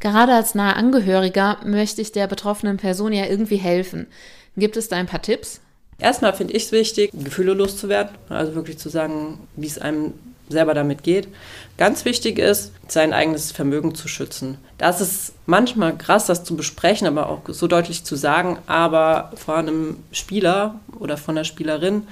Gerade 0.00 0.34
als 0.34 0.54
nahe 0.54 0.76
Angehöriger 0.76 1.58
möchte 1.64 2.02
ich 2.02 2.12
der 2.12 2.26
betroffenen 2.26 2.76
Person 2.76 3.12
ja 3.12 3.26
irgendwie 3.26 3.56
helfen. 3.56 4.06
Gibt 4.56 4.76
es 4.76 4.88
da 4.88 4.96
ein 4.96 5.06
paar 5.06 5.22
Tipps? 5.22 5.60
Erstmal 5.98 6.34
finde 6.34 6.54
ich 6.54 6.64
es 6.64 6.72
wichtig, 6.72 7.10
Gefühle 7.12 7.54
loszuwerden, 7.54 8.14
also 8.28 8.54
wirklich 8.54 8.78
zu 8.78 8.90
sagen, 8.90 9.38
wie 9.56 9.66
es 9.66 9.78
einem 9.78 10.12
selber 10.48 10.74
damit 10.74 11.02
geht. 11.02 11.28
Ganz 11.76 12.04
wichtig 12.04 12.38
ist, 12.38 12.72
sein 12.86 13.12
eigenes 13.12 13.50
Vermögen 13.50 13.94
zu 13.94 14.06
schützen. 14.06 14.58
Das 14.78 15.00
ist 15.00 15.32
manchmal 15.46 15.96
krass, 15.96 16.26
das 16.26 16.44
zu 16.44 16.56
besprechen, 16.56 17.06
aber 17.06 17.28
auch 17.28 17.40
so 17.48 17.66
deutlich 17.66 18.04
zu 18.04 18.16
sagen, 18.16 18.58
aber 18.66 19.32
vor 19.34 19.56
einem 19.56 19.96
Spieler 20.12 20.80
oder 20.98 21.16
von 21.16 21.34
der 21.34 21.44
Spielerin 21.44 22.06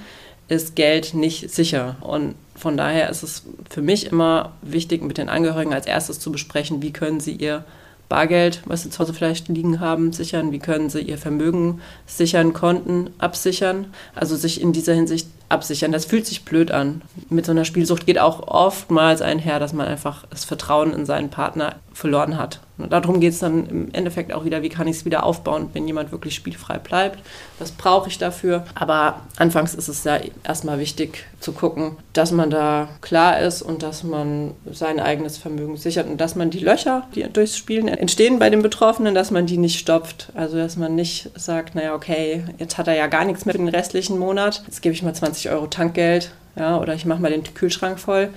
ist 0.47 0.75
Geld 0.75 1.13
nicht 1.13 1.49
sicher. 1.51 1.97
Und 2.01 2.35
von 2.55 2.77
daher 2.77 3.09
ist 3.09 3.23
es 3.23 3.43
für 3.69 3.81
mich 3.81 4.07
immer 4.07 4.53
wichtig, 4.61 5.03
mit 5.03 5.17
den 5.17 5.29
Angehörigen 5.29 5.73
als 5.73 5.87
erstes 5.87 6.19
zu 6.19 6.31
besprechen, 6.31 6.81
wie 6.81 6.93
können 6.93 7.19
sie 7.19 7.33
ihr 7.33 7.65
Bargeld, 8.07 8.61
was 8.65 8.83
sie 8.83 8.89
zu 8.89 8.99
Hause 8.99 9.13
vielleicht 9.13 9.47
liegen 9.47 9.79
haben, 9.79 10.13
sichern, 10.13 10.51
wie 10.51 10.59
können 10.59 10.89
sie 10.89 11.01
ihr 11.01 11.17
Vermögen 11.17 11.81
sichern, 12.05 12.53
Konten 12.53 13.09
absichern, 13.17 13.87
also 14.13 14.35
sich 14.35 14.61
in 14.61 14.73
dieser 14.73 14.93
Hinsicht 14.93 15.27
absichern. 15.49 15.91
Das 15.91 16.05
fühlt 16.05 16.25
sich 16.25 16.45
blöd 16.45 16.71
an. 16.71 17.01
Mit 17.29 17.45
so 17.45 17.51
einer 17.51 17.65
Spielsucht 17.65 18.05
geht 18.05 18.19
auch 18.19 18.47
oftmals 18.47 19.21
einher, 19.21 19.59
dass 19.59 19.73
man 19.73 19.87
einfach 19.87 20.25
das 20.29 20.45
Vertrauen 20.45 20.93
in 20.93 21.05
seinen 21.05 21.29
Partner 21.29 21.75
verloren 21.93 22.37
hat. 22.37 22.59
Und 22.77 22.91
darum 22.91 23.19
geht 23.21 23.33
es 23.33 23.39
dann 23.39 23.67
im 23.67 23.93
Endeffekt 23.93 24.33
auch 24.33 24.43
wieder, 24.43 24.61
wie 24.61 24.69
kann 24.69 24.87
ich 24.87 24.97
es 24.97 25.05
wieder 25.05 25.23
aufbauen, 25.23 25.69
wenn 25.73 25.87
jemand 25.87 26.11
wirklich 26.11 26.35
spielfrei 26.35 26.77
bleibt. 26.77 27.19
Was 27.57 27.71
brauche 27.71 28.09
ich 28.09 28.17
dafür? 28.17 28.65
Aber 28.75 29.21
anfangs 29.37 29.73
ist 29.75 29.87
es 29.87 30.03
ja 30.03 30.19
erstmal 30.43 30.79
wichtig 30.79 31.25
zu 31.39 31.53
gucken, 31.53 31.97
dass 32.13 32.31
man 32.31 32.49
da 32.49 32.89
klar 33.01 33.39
ist 33.39 33.61
und 33.61 33.81
dass 33.81 34.03
man 34.03 34.51
sein 34.71 34.99
eigenes 34.99 35.37
Vermögen 35.37 35.77
sichert 35.77 36.07
und 36.07 36.19
dass 36.19 36.35
man 36.35 36.49
die 36.49 36.59
Löcher, 36.59 37.07
die 37.15 37.23
durchs 37.23 37.57
Spielen 37.57 37.87
entstehen 37.87 38.39
bei 38.39 38.49
den 38.49 38.61
Betroffenen, 38.61 39.15
dass 39.15 39.31
man 39.31 39.45
die 39.45 39.57
nicht 39.57 39.79
stopft. 39.79 40.29
Also 40.33 40.57
dass 40.57 40.75
man 40.75 40.95
nicht 40.95 41.29
sagt, 41.35 41.75
naja, 41.75 41.93
okay, 41.93 42.43
jetzt 42.57 42.77
hat 42.77 42.87
er 42.87 42.95
ja 42.95 43.07
gar 43.07 43.23
nichts 43.23 43.45
mehr 43.45 43.53
für 43.53 43.59
den 43.59 43.69
restlichen 43.69 44.19
Monat, 44.19 44.63
jetzt 44.65 44.81
gebe 44.81 44.93
ich 44.93 45.03
mal 45.03 45.15
20 45.15 45.49
Euro 45.49 45.67
Tankgeld 45.67 46.31
ja, 46.55 46.79
oder 46.79 46.93
ich 46.93 47.05
mache 47.05 47.21
mal 47.21 47.31
den 47.31 47.43
Kühlschrank 47.43 47.99
voll 47.99 48.29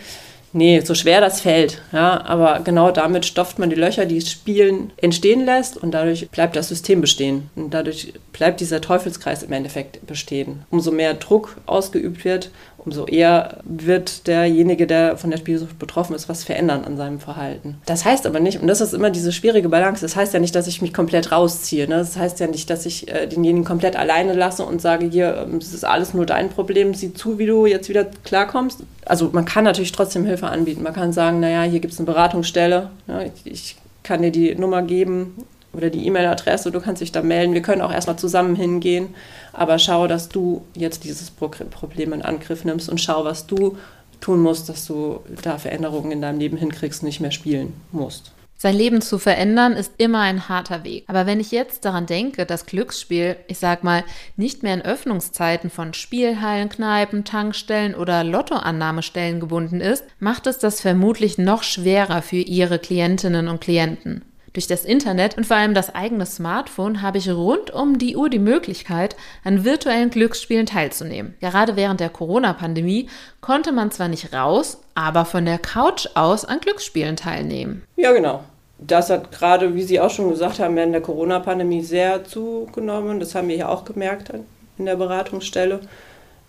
Nee, 0.52 0.80
so 0.80 0.94
schwer 0.94 1.20
das 1.20 1.40
fällt. 1.40 1.82
Ja, 1.92 2.24
aber 2.24 2.60
genau 2.60 2.90
damit 2.90 3.26
stopft 3.26 3.58
man 3.58 3.70
die 3.70 3.76
Löcher, 3.76 4.06
die 4.06 4.20
Spielen 4.20 4.92
entstehen 4.96 5.44
lässt 5.44 5.76
und 5.76 5.92
dadurch 5.92 6.30
bleibt 6.30 6.56
das 6.56 6.68
System 6.68 7.00
bestehen. 7.00 7.50
Und 7.54 7.74
dadurch 7.74 8.14
bleibt 8.32 8.60
dieser 8.60 8.80
Teufelskreis 8.80 9.42
im 9.42 9.52
Endeffekt 9.52 10.06
bestehen. 10.06 10.64
Umso 10.70 10.90
mehr 10.90 11.14
Druck 11.14 11.56
ausgeübt 11.66 12.24
wird, 12.24 12.50
umso 12.78 13.06
eher 13.06 13.58
wird 13.64 14.26
derjenige, 14.26 14.86
der 14.86 15.16
von 15.16 15.30
der 15.30 15.38
Spielsucht 15.38 15.78
betroffen 15.78 16.14
ist, 16.14 16.28
was 16.28 16.44
verändern 16.44 16.84
an 16.84 16.96
seinem 16.96 17.20
Verhalten. 17.20 17.76
Das 17.86 18.04
heißt 18.04 18.26
aber 18.26 18.40
nicht, 18.40 18.60
und 18.60 18.68
das 18.68 18.80
ist 18.80 18.94
immer 18.94 19.10
diese 19.10 19.32
schwierige 19.32 19.68
Balance, 19.68 20.00
das 20.00 20.16
heißt 20.16 20.32
ja 20.32 20.40
nicht, 20.40 20.54
dass 20.54 20.66
ich 20.66 20.80
mich 20.80 20.94
komplett 20.94 21.32
rausziehe. 21.32 21.88
Ne? 21.88 21.96
Das 21.96 22.16
heißt 22.16 22.40
ja 22.40 22.46
nicht, 22.46 22.70
dass 22.70 22.86
ich 22.86 23.08
äh, 23.08 23.26
denjenigen 23.26 23.64
komplett 23.64 23.96
alleine 23.96 24.32
lasse 24.32 24.64
und 24.64 24.80
sage, 24.80 25.06
hier, 25.06 25.46
ähm, 25.46 25.58
es 25.58 25.74
ist 25.74 25.84
alles 25.84 26.14
nur 26.14 26.24
dein 26.24 26.48
Problem, 26.50 26.94
sieh 26.94 27.12
zu, 27.12 27.38
wie 27.38 27.46
du 27.46 27.66
jetzt 27.66 27.88
wieder 27.88 28.06
klarkommst. 28.24 28.80
Also 29.04 29.30
man 29.32 29.44
kann 29.44 29.64
natürlich 29.64 29.92
trotzdem 29.92 30.24
Hilfe 30.24 30.46
anbieten. 30.46 30.82
Man 30.82 30.94
kann 30.94 31.12
sagen, 31.12 31.40
naja, 31.40 31.62
hier 31.62 31.80
gibt 31.80 31.92
es 31.92 31.98
eine 31.98 32.06
Beratungsstelle, 32.06 32.90
ja, 33.06 33.22
ich, 33.22 33.32
ich 33.44 33.76
kann 34.02 34.22
dir 34.22 34.30
die 34.30 34.54
Nummer 34.54 34.82
geben, 34.82 35.34
oder 35.72 35.90
die 35.90 36.06
E-Mail-Adresse, 36.06 36.70
du 36.70 36.80
kannst 36.80 37.02
dich 37.02 37.12
da 37.12 37.22
melden. 37.22 37.54
Wir 37.54 37.62
können 37.62 37.82
auch 37.82 37.92
erstmal 37.92 38.16
zusammen 38.16 38.56
hingehen, 38.56 39.14
aber 39.58 39.78
schau, 39.78 40.06
dass 40.06 40.28
du 40.28 40.64
jetzt 40.74 41.04
dieses 41.04 41.30
Problem 41.30 42.12
in 42.12 42.22
Angriff 42.22 42.64
nimmst 42.64 42.88
und 42.88 43.00
schau, 43.00 43.24
was 43.24 43.46
du 43.46 43.76
tun 44.20 44.40
musst, 44.40 44.68
dass 44.68 44.86
du 44.86 45.20
da 45.42 45.58
Veränderungen 45.58 46.12
in 46.12 46.22
deinem 46.22 46.38
Leben 46.38 46.56
hinkriegst, 46.56 47.02
nicht 47.02 47.20
mehr 47.20 47.30
spielen 47.30 47.74
musst. 47.92 48.32
Sein 48.60 48.74
Leben 48.74 49.00
zu 49.00 49.20
verändern 49.20 49.74
ist 49.74 49.92
immer 49.98 50.18
ein 50.22 50.48
harter 50.48 50.82
Weg. 50.82 51.04
Aber 51.06 51.26
wenn 51.26 51.38
ich 51.38 51.52
jetzt 51.52 51.84
daran 51.84 52.06
denke, 52.06 52.44
dass 52.44 52.66
Glücksspiel, 52.66 53.36
ich 53.46 53.58
sag 53.60 53.84
mal, 53.84 54.02
nicht 54.36 54.64
mehr 54.64 54.74
in 54.74 54.82
Öffnungszeiten 54.82 55.70
von 55.70 55.94
Spielhallen, 55.94 56.68
Kneipen, 56.68 57.24
Tankstellen 57.24 57.94
oder 57.94 58.24
Lottoannahmestellen 58.24 59.38
gebunden 59.38 59.80
ist, 59.80 60.02
macht 60.18 60.48
es 60.48 60.58
das 60.58 60.80
vermutlich 60.80 61.38
noch 61.38 61.62
schwerer 61.62 62.20
für 62.20 62.36
ihre 62.38 62.80
Klientinnen 62.80 63.46
und 63.46 63.60
Klienten. 63.60 64.24
Durch 64.58 64.66
das 64.66 64.84
Internet 64.84 65.36
und 65.36 65.46
vor 65.46 65.56
allem 65.56 65.72
das 65.72 65.94
eigene 65.94 66.26
Smartphone 66.26 67.00
habe 67.00 67.18
ich 67.18 67.30
rund 67.30 67.70
um 67.70 67.96
die 67.96 68.16
Uhr 68.16 68.28
die 68.28 68.40
Möglichkeit, 68.40 69.14
an 69.44 69.64
virtuellen 69.64 70.10
Glücksspielen 70.10 70.66
teilzunehmen. 70.66 71.36
Gerade 71.38 71.76
während 71.76 72.00
der 72.00 72.08
Corona-Pandemie 72.08 73.08
konnte 73.40 73.70
man 73.70 73.92
zwar 73.92 74.08
nicht 74.08 74.34
raus, 74.34 74.78
aber 74.96 75.26
von 75.26 75.44
der 75.44 75.58
Couch 75.58 76.08
aus 76.16 76.44
an 76.44 76.58
Glücksspielen 76.58 77.14
teilnehmen. 77.14 77.84
Ja, 77.94 78.10
genau. 78.10 78.42
Das 78.78 79.10
hat 79.10 79.30
gerade, 79.30 79.76
wie 79.76 79.84
Sie 79.84 80.00
auch 80.00 80.10
schon 80.10 80.30
gesagt 80.30 80.58
haben, 80.58 80.74
während 80.74 80.92
der 80.92 81.02
Corona-Pandemie 81.02 81.82
sehr 81.82 82.24
zugenommen. 82.24 83.20
Das 83.20 83.36
haben 83.36 83.46
wir 83.46 83.56
ja 83.56 83.68
auch 83.68 83.84
gemerkt 83.84 84.32
in 84.76 84.86
der 84.86 84.96
Beratungsstelle. 84.96 85.82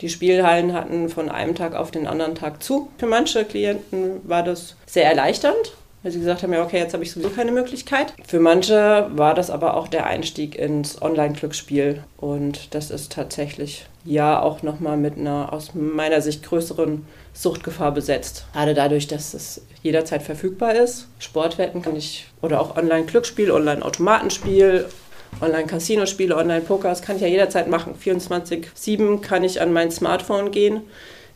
Die 0.01 0.09
Spielhallen 0.09 0.73
hatten 0.73 1.09
von 1.09 1.29
einem 1.29 1.53
Tag 1.53 1.75
auf 1.75 1.91
den 1.91 2.07
anderen 2.07 2.33
Tag 2.33 2.63
zu. 2.63 2.89
Für 2.97 3.05
manche 3.05 3.45
Klienten 3.45 4.27
war 4.27 4.41
das 4.41 4.75
sehr 4.87 5.05
erleichternd, 5.05 5.73
weil 6.01 6.11
sie 6.11 6.19
gesagt 6.19 6.43
haben, 6.43 6.53
ja, 6.53 6.63
okay, 6.63 6.77
jetzt 6.77 6.93
habe 6.93 7.03
ich 7.03 7.11
sowieso 7.11 7.29
keine 7.29 7.51
Möglichkeit. 7.51 8.13
Für 8.25 8.39
manche 8.39 9.07
war 9.11 9.33
das 9.33 9.49
aber 9.49 9.75
auch 9.75 9.87
der 9.87 10.05
Einstieg 10.05 10.55
ins 10.55 11.01
Online-Glücksspiel. 11.01 12.03
Und 12.17 12.73
das 12.73 12.89
ist 12.89 13.11
tatsächlich 13.11 13.85
ja 14.05 14.41
auch 14.41 14.63
nochmal 14.63 14.97
mit 14.97 15.17
einer 15.17 15.51
aus 15.51 15.73
meiner 15.73 16.21
Sicht 16.21 16.43
größeren 16.43 17.05
Suchtgefahr 17.33 17.91
besetzt. 17.91 18.45
Gerade 18.53 18.73
dadurch, 18.73 19.07
dass 19.07 19.33
es 19.33 19.61
jederzeit 19.83 20.23
verfügbar 20.23 20.75
ist. 20.75 21.07
Sportwetten 21.19 21.81
kann 21.81 21.95
ich, 21.95 22.27
oder 22.41 22.61
auch 22.61 22.77
Online-Glücksspiel, 22.77 23.51
Online-Automatenspiel, 23.51 24.85
Online-Casino-Spiele, 25.41 26.35
Online-Poker, 26.35 26.89
das 26.89 27.01
kann 27.01 27.15
ich 27.15 27.21
ja 27.21 27.27
jederzeit 27.27 27.69
machen. 27.69 27.93
24-7 28.01 29.21
kann 29.21 29.43
ich 29.43 29.61
an 29.61 29.71
mein 29.71 29.91
Smartphone 29.91 30.51
gehen, 30.51 30.81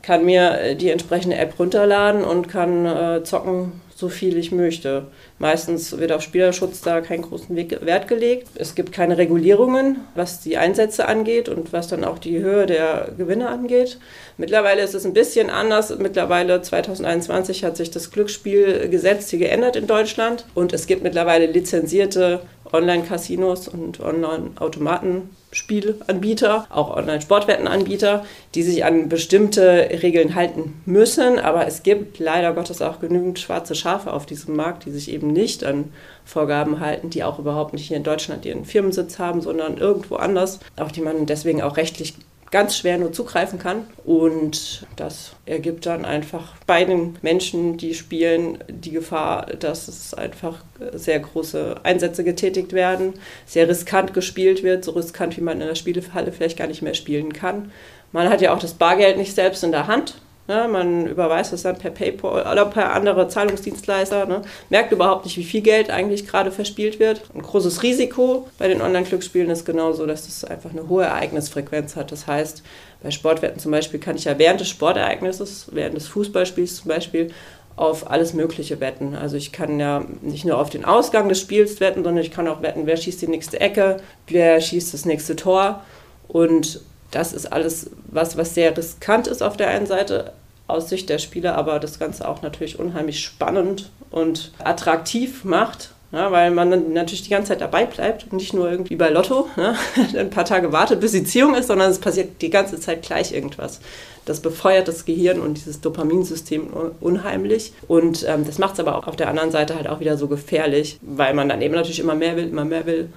kann 0.02 0.26
mir 0.26 0.76
die 0.76 0.90
entsprechende 0.90 1.38
App 1.38 1.58
runterladen 1.60 2.24
und 2.24 2.50
kann 2.50 2.86
äh, 2.86 3.24
zocken, 3.24 3.83
so 3.96 4.10
viel 4.10 4.38
ich 4.38 4.52
möchte. 4.52 5.06
Meistens 5.40 5.98
wird 5.98 6.12
auf 6.12 6.22
Spielerschutz 6.22 6.82
da 6.82 7.02
keinen 7.02 7.22
großen 7.22 7.56
Wert 7.56 8.08
gelegt. 8.08 8.48
Es 8.56 8.76
gibt 8.76 8.92
keine 8.92 9.18
Regulierungen, 9.18 9.98
was 10.16 10.42
die 10.42 10.58
Einsätze 10.58 11.08
angeht 11.08 11.50
und 11.50 11.74
was 11.74 11.88
dann 11.88 12.04
auch 12.04 12.20
die 12.20 12.40
Höhe 12.40 12.66
der 12.66 13.10
Gewinne 13.18 13.50
angeht. 13.50 14.00
Mittlerweile 14.38 14.82
ist 14.82 14.96
es 14.96 15.06
ein 15.06 15.14
bisschen 15.14 15.50
anders. 15.50 15.96
Mittlerweile 15.98 16.62
2021 16.62 17.64
hat 17.64 17.78
sich 17.78 17.92
das 17.92 18.12
Glücksspielgesetz 18.12 19.30
hier 19.30 19.40
geändert 19.40 19.76
in 19.76 19.88
Deutschland 19.88 20.46
und 20.56 20.74
es 20.74 20.88
gibt 20.88 21.04
mittlerweile 21.04 21.46
lizenzierte 21.46 22.42
Online-Casinos 22.74 23.68
und 23.68 24.00
Online-Automatenspielanbieter, 24.00 26.68
auch 26.70 26.96
Online-Sportwettenanbieter, 26.96 28.26
die 28.56 28.64
sich 28.64 28.84
an 28.84 29.10
bestimmte 29.10 29.90
Regeln 30.02 30.36
halten 30.36 30.82
müssen. 30.86 31.40
Aber 31.40 31.68
es 31.68 31.84
gibt 31.84 32.20
leider 32.20 32.54
Gottes 32.54 32.82
auch 32.82 33.00
genügend 33.00 33.40
schwarze 33.40 33.76
Schafe 33.76 34.12
auf 34.12 34.26
diesem 34.26 34.56
Markt, 34.56 34.86
die 34.86 34.92
sich 34.92 35.12
eben 35.12 35.28
nicht 35.28 35.64
an 35.64 35.94
Vorgaben 36.26 36.80
halten, 36.80 37.10
die 37.10 37.24
auch 37.24 37.40
überhaupt 37.40 37.74
nicht 37.74 37.88
hier 37.88 37.98
in 37.98 38.04
Deutschland 38.04 38.46
ihren 38.46 38.66
Firmensitz 38.66 39.20
haben, 39.20 39.42
sondern 39.42 39.78
irgendwo 39.78 40.16
anders, 40.16 40.60
auf 40.76 40.92
die 40.92 41.02
man 41.02 41.26
deswegen 41.26 41.62
auch 41.62 41.78
rechtlich 41.78 42.16
ganz 42.54 42.78
schwer 42.78 43.00
nur 43.00 43.12
zugreifen 43.12 43.58
kann. 43.58 43.88
Und 44.06 44.86
das 44.96 45.32
ergibt 45.48 45.88
dann 45.88 46.06
einfach 46.06 46.54
bei 46.68 46.86
den 46.86 47.18
Menschen, 47.24 47.78
die 47.78 47.96
spielen, 47.96 48.60
die 48.70 48.92
Gefahr, 48.92 49.48
dass 49.48 49.88
es 49.88 50.14
einfach 50.14 50.64
sehr 50.94 51.20
große 51.20 51.78
Einsätze 51.82 52.24
getätigt 52.24 52.72
werden, 52.72 53.16
sehr 53.48 53.68
riskant 53.68 54.14
gespielt 54.14 54.62
wird, 54.62 54.86
so 54.86 54.92
riskant, 54.92 55.36
wie 55.36 55.42
man 55.42 55.62
in 55.62 55.68
der 55.68 55.74
Spielehalle 55.74 56.32
vielleicht 56.32 56.58
gar 56.58 56.68
nicht 56.68 56.84
mehr 56.84 56.94
spielen 56.94 57.34
kann. 57.34 57.72
Man 58.12 58.30
hat 58.30 58.40
ja 58.40 58.54
auch 58.54 58.60
das 58.60 58.76
Bargeld 58.76 59.18
nicht 59.18 59.34
selbst 59.34 59.64
in 59.64 59.72
der 59.72 59.88
Hand. 59.88 60.22
Ne, 60.46 60.68
man 60.70 61.08
überweist 61.08 61.54
das 61.54 61.62
dann 61.62 61.78
per 61.78 61.92
PayPal 61.92 62.42
oder 62.52 62.66
per 62.66 62.92
andere 62.92 63.30
Zahlungsdienstleister. 63.30 64.26
Ne, 64.26 64.42
merkt 64.70 64.92
überhaupt 64.92 65.24
nicht, 65.24 65.38
wie 65.38 65.44
viel 65.44 65.62
Geld 65.62 65.90
eigentlich 65.90 66.28
gerade 66.28 66.52
verspielt 66.52 67.00
wird. 67.00 67.22
Ein 67.34 67.42
großes 67.42 67.82
Risiko 67.82 68.48
bei 68.58 68.68
den 68.68 68.82
Online-Glücksspielen 68.82 69.50
ist 69.50 69.66
genauso, 69.66 70.06
dass 70.06 70.28
es 70.28 70.44
einfach 70.44 70.72
eine 70.72 70.90
hohe 70.90 71.06
Ereignisfrequenz 71.06 71.96
hat. 71.96 72.12
Das 72.12 72.28
heißt, 72.28 72.62
bei 73.02 73.12
Sportwetten 73.12 73.60
zum 73.60 73.72
Beispiel 73.72 74.02
kann 74.02 74.18
ich 74.18 74.26
ja 74.26 74.38
während 74.38 74.60
des 74.60 74.68
Sportereignisses, 74.68 75.68
während 75.72 75.96
des 75.96 76.08
Fußballspiels 76.08 76.76
zum 76.76 76.90
Beispiel, 76.90 77.32
auf 77.76 78.12
alles 78.12 78.34
Mögliche 78.34 78.80
wetten. 78.82 79.16
Also 79.16 79.38
ich 79.38 79.52
kann 79.52 79.80
ja 79.80 80.06
nicht 80.22 80.46
nur 80.46 80.60
auf 80.60 80.70
den 80.70 80.86
Ausgang 80.86 81.30
des 81.30 81.40
Spiels 81.40 81.80
wetten, 81.80 82.04
sondern 82.04 82.24
ich 82.24 82.32
kann 82.32 82.48
auch 82.48 82.62
wetten, 82.62 82.86
wer 82.86 82.98
schießt 82.98 83.22
die 83.22 83.28
nächste 83.28 83.60
Ecke, 83.60 83.98
wer 84.28 84.60
schießt 84.62 84.94
das 84.94 85.06
nächste 85.06 85.36
Tor. 85.36 85.84
Und 86.28 86.82
das 87.16 87.34
ist 87.34 87.52
alles 87.52 87.90
was, 88.08 88.38
was 88.38 88.56
sehr 88.56 88.76
riskant 88.76 89.28
ist 89.28 89.44
auf 89.44 89.58
der 89.58 89.70
einen 89.70 89.86
Seite 89.86 90.34
aus 90.68 90.90
Sicht 90.90 91.10
der 91.10 91.20
Spieler, 91.20 91.56
aber 91.56 91.80
das 91.80 92.00
Ganze 92.00 92.28
auch 92.28 92.42
natürlich 92.42 92.80
unheimlich 92.80 93.20
spannend 93.20 93.90
und 94.12 94.52
attraktiv 94.64 95.44
macht. 95.44 95.92
Ja, 96.12 96.32
weil 96.32 96.52
man 96.52 96.70
dann 96.70 96.94
natürlich 96.94 97.24
die 97.24 97.32
ganze 97.32 97.50
Zeit 97.50 97.62
dabei 97.62 97.88
bleibt 97.88 98.26
und 98.26 98.34
nicht 98.34 98.54
nur 98.54 98.70
irgendwie 98.70 98.96
bei 98.96 99.10
Lotto 99.10 99.50
ne, 99.56 99.76
ein 100.16 100.30
paar 100.30 100.46
Tage 100.46 100.72
wartet, 100.72 101.00
bis 101.00 101.12
die 101.12 101.24
Ziehung 101.24 101.56
ist, 101.56 101.66
sondern 101.66 101.90
es 101.90 101.98
passiert 101.98 102.40
die 102.44 102.52
ganze 102.52 102.80
Zeit 102.80 103.02
gleich 103.02 103.32
irgendwas. 103.32 103.80
Das 104.26 104.40
befeuert 104.40 104.88
das 104.88 105.06
Gehirn 105.06 105.40
und 105.40 105.56
dieses 105.56 105.82
Dopaminsystem 105.82 106.68
unheimlich. 107.02 107.74
Und 107.88 108.26
ähm, 108.30 108.46
das 108.46 108.60
macht 108.60 108.76
es 108.76 108.80
aber 108.80 108.96
auch 108.96 109.08
auf 109.08 109.16
der 109.16 109.28
anderen 109.28 109.50
Seite 109.50 109.74
halt 109.74 109.88
auch 109.88 110.02
wieder 110.02 110.16
so 110.16 110.28
gefährlich, 110.28 111.00
weil 111.02 111.34
man 111.34 111.50
dann 111.50 111.64
eben 111.64 111.74
natürlich 111.74 112.00
immer 112.00 112.16
mehr 112.16 112.36
will, 112.36 112.48
immer 112.48 112.64
mehr 112.64 112.86
will 112.86 113.10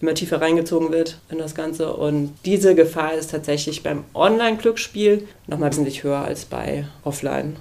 immer 0.00 0.14
tiefer 0.14 0.40
reingezogen 0.40 0.92
wird 0.92 1.18
in 1.30 1.38
das 1.38 1.54
Ganze. 1.54 1.94
Und 1.94 2.34
diese 2.44 2.74
Gefahr 2.74 3.14
ist 3.14 3.30
tatsächlich 3.30 3.82
beim 3.82 4.04
Online-Glücksspiel 4.14 5.26
nochmal 5.46 5.70
wesentlich 5.70 6.02
höher 6.02 6.18
als 6.18 6.44
bei 6.44 6.86
Offline. 7.04 7.56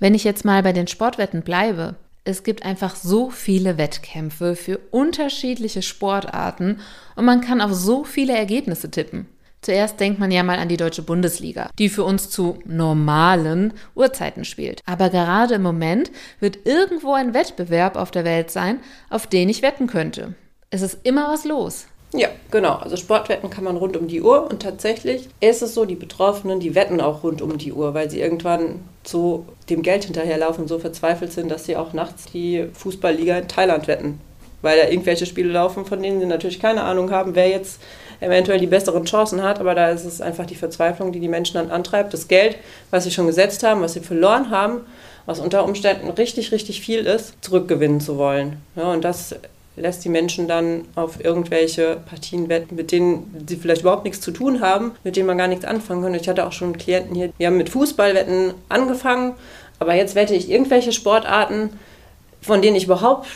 Wenn 0.00 0.14
ich 0.14 0.24
jetzt 0.24 0.44
mal 0.44 0.62
bei 0.62 0.72
den 0.72 0.86
Sportwetten 0.86 1.42
bleibe, 1.42 1.96
es 2.24 2.42
gibt 2.42 2.64
einfach 2.64 2.94
so 2.94 3.30
viele 3.30 3.78
Wettkämpfe 3.78 4.54
für 4.54 4.78
unterschiedliche 4.90 5.82
Sportarten 5.82 6.80
und 7.16 7.24
man 7.24 7.40
kann 7.40 7.60
auf 7.60 7.72
so 7.72 8.04
viele 8.04 8.36
Ergebnisse 8.36 8.90
tippen. 8.90 9.26
Zuerst 9.60 9.98
denkt 9.98 10.20
man 10.20 10.30
ja 10.30 10.44
mal 10.44 10.58
an 10.58 10.68
die 10.68 10.76
deutsche 10.76 11.02
Bundesliga, 11.02 11.70
die 11.78 11.88
für 11.88 12.04
uns 12.04 12.30
zu 12.30 12.60
normalen 12.64 13.72
Uhrzeiten 13.96 14.44
spielt. 14.44 14.82
Aber 14.86 15.10
gerade 15.10 15.54
im 15.54 15.62
Moment 15.62 16.12
wird 16.38 16.64
irgendwo 16.64 17.12
ein 17.12 17.34
Wettbewerb 17.34 17.96
auf 17.96 18.12
der 18.12 18.24
Welt 18.24 18.52
sein, 18.52 18.78
auf 19.10 19.26
den 19.26 19.48
ich 19.48 19.62
wetten 19.62 19.88
könnte 19.88 20.34
es 20.70 20.82
ist 20.82 20.98
immer 21.02 21.28
was 21.30 21.44
los. 21.44 21.86
Ja, 22.14 22.28
genau. 22.50 22.76
Also 22.76 22.96
Sportwetten 22.96 23.50
kann 23.50 23.64
man 23.64 23.76
rund 23.76 23.94
um 23.96 24.08
die 24.08 24.22
Uhr 24.22 24.48
und 24.50 24.62
tatsächlich 24.62 25.28
ist 25.40 25.60
es 25.62 25.74
so, 25.74 25.84
die 25.84 25.94
Betroffenen, 25.94 26.58
die 26.58 26.74
wetten 26.74 27.00
auch 27.02 27.22
rund 27.22 27.42
um 27.42 27.58
die 27.58 27.72
Uhr, 27.72 27.92
weil 27.92 28.10
sie 28.10 28.20
irgendwann 28.20 28.80
zu 29.02 29.44
dem 29.68 29.82
Geld 29.82 30.04
hinterherlaufen 30.04 30.68
so 30.68 30.78
verzweifelt 30.78 31.32
sind, 31.32 31.50
dass 31.50 31.66
sie 31.66 31.76
auch 31.76 31.92
nachts 31.92 32.24
die 32.32 32.66
Fußballliga 32.72 33.36
in 33.38 33.48
Thailand 33.48 33.88
wetten. 33.88 34.20
weil 34.62 34.78
da 34.78 34.88
irgendwelche 34.88 35.26
Spiele 35.26 35.52
laufen, 35.52 35.84
von 35.86 36.02
denen 36.02 36.20
sie 36.20 36.26
natürlich 36.26 36.58
keine 36.60 36.82
Ahnung 36.82 37.10
haben, 37.10 37.34
wer 37.34 37.48
jetzt 37.48 37.80
eventuell 38.20 38.58
die 38.58 38.66
besseren 38.66 39.04
Chancen 39.04 39.42
hat. 39.42 39.60
Aber 39.60 39.74
da 39.74 39.90
ist 39.90 40.04
es 40.04 40.20
einfach 40.20 40.46
die 40.46 40.56
Verzweiflung, 40.56 41.12
die 41.12 41.20
die 41.20 41.28
Menschen 41.28 41.54
dann 41.54 41.70
antreibt. 41.70 42.12
Das 42.12 42.26
Geld, 42.28 42.56
was 42.90 43.04
sie 43.04 43.10
schon 43.12 43.26
gesetzt 43.26 43.62
haben, 43.62 43.80
was 43.82 43.92
sie 43.92 44.00
verloren 44.00 44.50
haben, 44.50 44.80
was 45.26 45.38
unter 45.40 45.64
Umständen 45.64 46.10
richtig, 46.10 46.52
richtig 46.52 46.80
viel 46.80 47.06
ist, 47.06 47.34
zurückgewinnen 47.40 48.00
zu 48.00 48.18
wollen. 48.18 48.56
Ja, 48.74 48.92
und 48.92 49.04
das 49.04 49.36
lässt 49.78 50.04
die 50.04 50.08
Menschen 50.08 50.48
dann 50.48 50.84
auf 50.94 51.22
irgendwelche 51.24 51.98
Partien 52.06 52.48
wetten, 52.48 52.76
mit 52.76 52.92
denen 52.92 53.44
sie 53.46 53.56
vielleicht 53.56 53.82
überhaupt 53.82 54.04
nichts 54.04 54.20
zu 54.20 54.30
tun 54.30 54.60
haben, 54.60 54.92
mit 55.04 55.16
denen 55.16 55.26
man 55.26 55.38
gar 55.38 55.48
nichts 55.48 55.64
anfangen 55.64 56.02
kann. 56.02 56.14
Ich 56.14 56.28
hatte 56.28 56.46
auch 56.46 56.52
schon 56.52 56.76
Klienten 56.76 57.14
hier, 57.14 57.32
die 57.38 57.46
haben 57.46 57.56
mit 57.56 57.70
Fußballwetten 57.70 58.54
angefangen, 58.68 59.34
aber 59.78 59.94
jetzt 59.94 60.14
wette 60.14 60.34
ich 60.34 60.50
irgendwelche 60.50 60.92
Sportarten, 60.92 61.70
von 62.40 62.62
denen 62.62 62.76
ich 62.76 62.84
überhaupt 62.84 63.26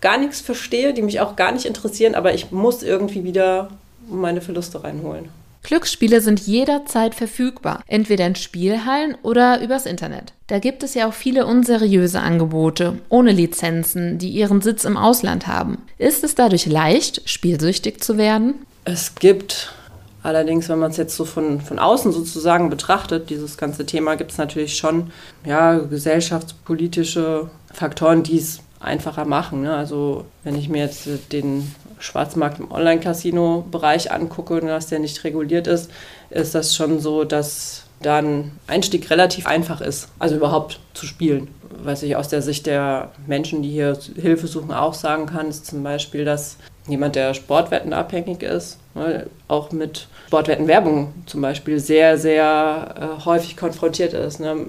gar 0.00 0.18
nichts 0.18 0.40
verstehe, 0.40 0.92
die 0.92 1.02
mich 1.02 1.20
auch 1.20 1.36
gar 1.36 1.52
nicht 1.52 1.66
interessieren, 1.66 2.14
aber 2.14 2.34
ich 2.34 2.50
muss 2.50 2.82
irgendwie 2.82 3.24
wieder 3.24 3.70
meine 4.08 4.40
Verluste 4.40 4.82
reinholen. 4.82 5.28
Glücksspiele 5.62 6.20
sind 6.20 6.40
jederzeit 6.40 7.14
verfügbar, 7.14 7.82
entweder 7.86 8.26
in 8.26 8.36
Spielhallen 8.36 9.16
oder 9.22 9.60
übers 9.60 9.86
Internet. 9.86 10.32
Da 10.46 10.58
gibt 10.58 10.82
es 10.82 10.94
ja 10.94 11.08
auch 11.08 11.12
viele 11.12 11.46
unseriöse 11.46 12.20
Angebote 12.20 12.98
ohne 13.08 13.32
Lizenzen, 13.32 14.18
die 14.18 14.30
ihren 14.30 14.62
Sitz 14.62 14.84
im 14.84 14.96
Ausland 14.96 15.46
haben. 15.46 15.78
Ist 15.98 16.24
es 16.24 16.34
dadurch 16.34 16.66
leicht, 16.66 17.28
spielsüchtig 17.28 18.02
zu 18.02 18.16
werden? 18.16 18.54
Es 18.84 19.14
gibt 19.14 19.74
allerdings, 20.22 20.68
wenn 20.68 20.78
man 20.78 20.90
es 20.90 20.96
jetzt 20.96 21.16
so 21.16 21.24
von, 21.24 21.60
von 21.60 21.78
außen 21.78 22.12
sozusagen 22.12 22.70
betrachtet, 22.70 23.30
dieses 23.30 23.56
ganze 23.56 23.84
Thema, 23.84 24.16
gibt 24.16 24.30
es 24.30 24.38
natürlich 24.38 24.76
schon 24.76 25.10
ja, 25.44 25.78
gesellschaftspolitische 25.78 27.50
Faktoren, 27.72 28.22
die 28.22 28.38
es 28.38 28.60
einfacher 28.80 29.24
machen. 29.24 29.62
Ne? 29.62 29.74
Also 29.74 30.24
wenn 30.44 30.56
ich 30.56 30.68
mir 30.68 30.82
jetzt 30.82 31.08
den 31.32 31.74
Schwarzmarkt 31.98 32.60
im 32.60 32.70
Online-Casino-Bereich 32.70 34.12
angucke, 34.12 34.60
dass 34.60 34.86
der 34.86 34.98
nicht 34.98 35.24
reguliert 35.24 35.66
ist, 35.66 35.90
ist 36.30 36.54
das 36.54 36.74
schon 36.74 37.00
so, 37.00 37.24
dass 37.24 37.84
da 38.00 38.18
ein 38.18 38.52
Einstieg 38.66 39.10
relativ 39.10 39.46
einfach 39.46 39.80
ist, 39.80 40.08
also 40.18 40.36
überhaupt 40.36 40.78
zu 40.94 41.06
spielen. 41.06 41.48
Was 41.82 42.02
ich 42.02 42.16
aus 42.16 42.28
der 42.28 42.42
Sicht 42.42 42.66
der 42.66 43.10
Menschen, 43.26 43.62
die 43.62 43.70
hier 43.70 43.96
Hilfe 44.16 44.46
suchen, 44.46 44.72
auch 44.72 44.94
sagen 44.94 45.26
kann, 45.26 45.48
ist 45.48 45.66
zum 45.66 45.82
Beispiel, 45.82 46.24
dass 46.24 46.56
jemand, 46.86 47.16
der 47.16 47.34
Sportwetten 47.34 47.92
abhängig 47.92 48.42
ist, 48.42 48.78
ne, 48.94 49.26
auch 49.46 49.72
mit 49.72 50.08
Sportwettenwerbung 50.28 51.12
zum 51.26 51.40
Beispiel 51.40 51.78
sehr, 51.78 52.18
sehr 52.18 52.94
äh, 53.20 53.24
häufig 53.24 53.56
konfrontiert 53.56 54.14
ist. 54.14 54.40
Ne. 54.40 54.66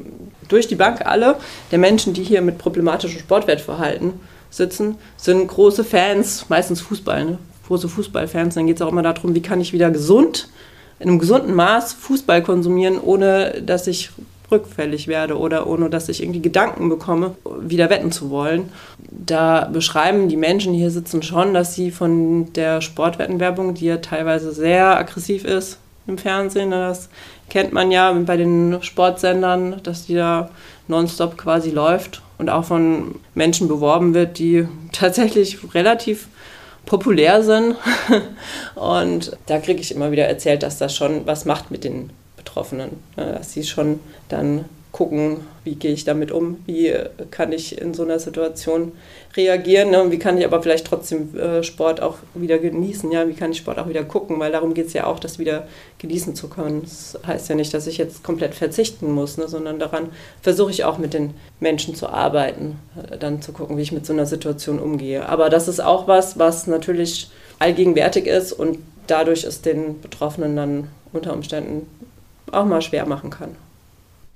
Durch 0.47 0.67
die 0.67 0.75
Bank 0.75 1.05
alle 1.05 1.37
der 1.71 1.79
Menschen, 1.79 2.13
die 2.13 2.23
hier 2.23 2.41
mit 2.41 2.57
problematischem 2.57 3.19
Sportwettverhalten 3.19 4.19
sitzen, 4.49 4.95
sind 5.17 5.47
große 5.47 5.83
Fans, 5.83 6.45
meistens 6.49 6.81
Fußball, 6.81 7.25
ne? 7.25 7.37
große 7.67 7.87
Fußballfans. 7.87 8.55
Dann 8.55 8.67
geht 8.67 8.77
es 8.77 8.81
auch 8.81 8.91
immer 8.91 9.03
darum, 9.03 9.35
wie 9.35 9.41
kann 9.41 9.61
ich 9.61 9.73
wieder 9.73 9.91
gesund, 9.91 10.49
in 10.99 11.07
einem 11.07 11.19
gesunden 11.19 11.53
Maß 11.53 11.93
Fußball 11.93 12.43
konsumieren, 12.43 12.99
ohne 12.99 13.61
dass 13.61 13.87
ich 13.87 14.09
rückfällig 14.51 15.07
werde 15.07 15.37
oder 15.37 15.67
ohne 15.67 15.89
dass 15.89 16.09
ich 16.09 16.23
irgendwie 16.23 16.41
Gedanken 16.41 16.89
bekomme, 16.89 17.35
wieder 17.61 17.89
wetten 17.89 18.11
zu 18.11 18.29
wollen. 18.31 18.69
Da 19.09 19.69
beschreiben 19.71 20.27
die 20.27 20.37
Menschen, 20.37 20.73
die 20.73 20.79
hier 20.79 20.91
sitzen, 20.91 21.21
schon, 21.21 21.53
dass 21.53 21.75
sie 21.75 21.91
von 21.91 22.51
der 22.53 22.81
Sportwettenwerbung, 22.81 23.75
die 23.75 23.85
ja 23.85 23.97
teilweise 23.97 24.51
sehr 24.51 24.97
aggressiv 24.97 25.45
ist 25.45 25.77
im 26.09 26.17
Fernsehen, 26.17 26.69
ne, 26.69 26.87
das 26.87 27.09
kennt 27.49 27.71
man 27.71 27.91
ja 27.91 28.11
bei 28.11 28.37
den 28.37 28.79
Sportsendern, 28.81 29.81
dass 29.83 30.05
die 30.05 30.15
da 30.15 30.49
nonstop 30.87 31.37
quasi 31.37 31.69
läuft 31.69 32.21
und 32.37 32.49
auch 32.49 32.65
von 32.65 33.15
Menschen 33.35 33.67
beworben 33.67 34.13
wird, 34.13 34.39
die 34.39 34.67
tatsächlich 34.91 35.73
relativ 35.73 36.27
populär 36.85 37.43
sind. 37.43 37.75
Und 38.75 39.37
da 39.45 39.59
kriege 39.59 39.79
ich 39.79 39.93
immer 39.93 40.11
wieder 40.11 40.25
erzählt, 40.25 40.63
dass 40.63 40.79
das 40.79 40.95
schon 40.95 41.27
was 41.27 41.45
macht 41.45 41.69
mit 41.69 41.83
den 41.83 42.09
Betroffenen, 42.35 42.91
ne, 43.15 43.33
dass 43.33 43.53
sie 43.53 43.63
schon 43.63 43.99
dann 44.29 44.65
gucken, 44.91 45.41
wie 45.63 45.75
gehe 45.75 45.91
ich 45.91 46.03
damit 46.03 46.31
um, 46.31 46.57
wie 46.65 46.93
kann 47.29 47.51
ich 47.51 47.79
in 47.79 47.93
so 47.93 48.03
einer 48.03 48.17
Situation 48.17 48.91
reagieren 49.37 49.91
ne? 49.91 50.03
wie 50.09 50.17
kann 50.17 50.37
ich 50.37 50.45
aber 50.45 50.63
vielleicht 50.63 50.87
trotzdem 50.87 51.37
äh, 51.37 51.63
Sport 51.63 52.01
auch 52.01 52.17
wieder 52.33 52.57
genießen, 52.57 53.11
ja, 53.11 53.27
wie 53.27 53.33
kann 53.33 53.51
ich 53.51 53.59
Sport 53.59 53.77
auch 53.77 53.87
wieder 53.87 54.03
gucken, 54.03 54.39
weil 54.39 54.51
darum 54.51 54.73
geht 54.73 54.87
es 54.87 54.93
ja 54.93 55.05
auch, 55.05 55.19
das 55.19 55.37
wieder 55.37 55.67
genießen 55.99 56.33
zu 56.33 56.49
können. 56.49 56.81
Das 56.81 57.19
heißt 57.25 57.49
ja 57.49 57.55
nicht, 57.55 57.73
dass 57.73 57.85
ich 57.85 57.97
jetzt 57.99 58.23
komplett 58.23 58.55
verzichten 58.55 59.11
muss, 59.11 59.37
ne? 59.37 59.47
sondern 59.47 59.77
daran 59.77 60.09
versuche 60.41 60.71
ich 60.71 60.83
auch 60.83 60.97
mit 60.97 61.13
den 61.13 61.35
Menschen 61.59 61.93
zu 61.93 62.09
arbeiten, 62.09 62.79
äh, 63.11 63.17
dann 63.17 63.41
zu 63.43 63.51
gucken, 63.51 63.77
wie 63.77 63.83
ich 63.83 63.91
mit 63.91 64.05
so 64.05 64.13
einer 64.13 64.25
Situation 64.25 64.79
umgehe. 64.79 65.29
Aber 65.29 65.49
das 65.49 65.67
ist 65.67 65.79
auch 65.79 66.07
was, 66.07 66.39
was 66.39 66.65
natürlich 66.65 67.29
allgegenwärtig 67.59 68.25
ist 68.25 68.53
und 68.53 68.79
dadurch 69.05 69.43
es 69.43 69.61
den 69.61 70.01
Betroffenen 70.01 70.55
dann 70.55 70.87
unter 71.13 71.33
Umständen 71.33 71.87
auch 72.51 72.65
mal 72.65 72.81
schwer 72.81 73.05
machen 73.05 73.29
kann. 73.29 73.55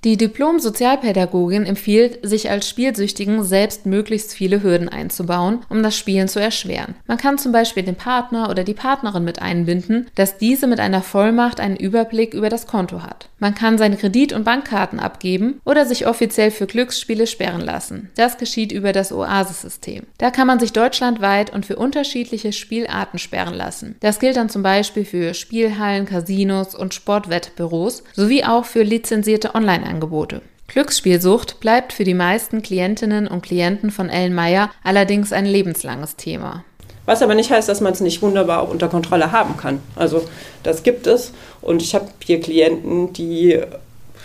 Die 0.03 0.17
Diplom-Sozialpädagogin 0.17 1.65
empfiehlt, 1.65 2.19
sich 2.23 2.49
als 2.49 2.67
Spielsüchtigen 2.67 3.41
selbst 3.45 3.85
möglichst 3.85 4.33
viele 4.33 4.61
Hürden 4.61 4.89
einzubauen, 4.89 5.59
um 5.69 5.81
das 5.81 5.95
Spielen 5.95 6.27
zu 6.27 6.41
erschweren. 6.41 6.95
Man 7.07 7.17
kann 7.17 7.37
zum 7.37 7.53
Beispiel 7.53 7.83
den 7.83 7.95
Partner 7.95 8.49
oder 8.49 8.65
die 8.65 8.73
Partnerin 8.73 9.23
mit 9.23 9.41
einbinden, 9.41 10.07
dass 10.15 10.37
diese 10.37 10.67
mit 10.67 10.81
einer 10.81 11.01
Vollmacht 11.01 11.61
einen 11.61 11.77
Überblick 11.77 12.33
über 12.33 12.49
das 12.49 12.67
Konto 12.67 13.01
hat. 13.01 13.29
Man 13.43 13.56
kann 13.56 13.77
seine 13.77 13.97
Kredit- 13.97 14.32
und 14.32 14.45
Bankkarten 14.45 15.01
abgeben 15.01 15.60
oder 15.65 15.86
sich 15.86 16.08
offiziell 16.08 16.49
für 16.49 16.65
Glücksspiele 16.65 17.27
sperren 17.27 17.60
lassen. 17.60 18.10
Das 18.15 18.38
geschieht 18.38 18.71
über 18.71 18.93
das 18.93 19.12
Oasis-System. 19.12 20.03
Da 20.17 20.32
kann 20.32 20.47
man 20.47 20.62
sich 20.62 20.71
deutschlandweit 20.71 21.49
und 21.49 21.65
für 21.65 21.75
unterschiedliche 21.75 22.53
Spielarten 22.53 23.19
sperren 23.19 23.53
lassen. 23.53 23.97
Das 23.99 24.21
gilt 24.21 24.38
dann 24.38 24.47
zum 24.47 24.63
Beispiel 24.63 25.03
für 25.03 25.34
Spielhallen, 25.34 26.06
Casinos 26.06 26.73
und 26.73 26.93
Sportwettbüros 26.93 28.06
sowie 28.13 28.45
auch 28.45 28.63
für 28.63 28.84
lizenzierte 28.84 29.56
Online- 29.56 29.86
Angebote. 29.86 30.41
Glücksspielsucht 30.69 31.60
bleibt 31.60 31.91
für 31.91 32.06
die 32.06 32.13
meisten 32.13 32.62
Klientinnen 32.62 33.27
und 33.27 33.41
Klienten 33.41 33.91
von 33.91 34.08
Ellen 34.08 34.34
Meyer 34.34 34.71
allerdings 34.86 35.34
ein 35.34 35.45
lebenslanges 35.45 36.15
Thema. 36.15 36.63
Was 37.05 37.21
aber 37.21 37.35
nicht 37.35 37.51
heißt, 37.51 37.67
dass 37.67 37.81
man 37.81 37.93
es 37.93 37.99
nicht 37.99 38.21
wunderbar 38.21 38.61
auch 38.61 38.69
unter 38.69 38.87
Kontrolle 38.87 39.31
haben 39.31 39.57
kann. 39.57 39.81
Also 39.95 40.23
das 40.63 40.83
gibt 40.83 41.07
es. 41.07 41.33
Und 41.61 41.81
ich 41.81 41.95
habe 41.95 42.07
hier 42.23 42.39
Klienten, 42.39 43.13
die 43.13 43.59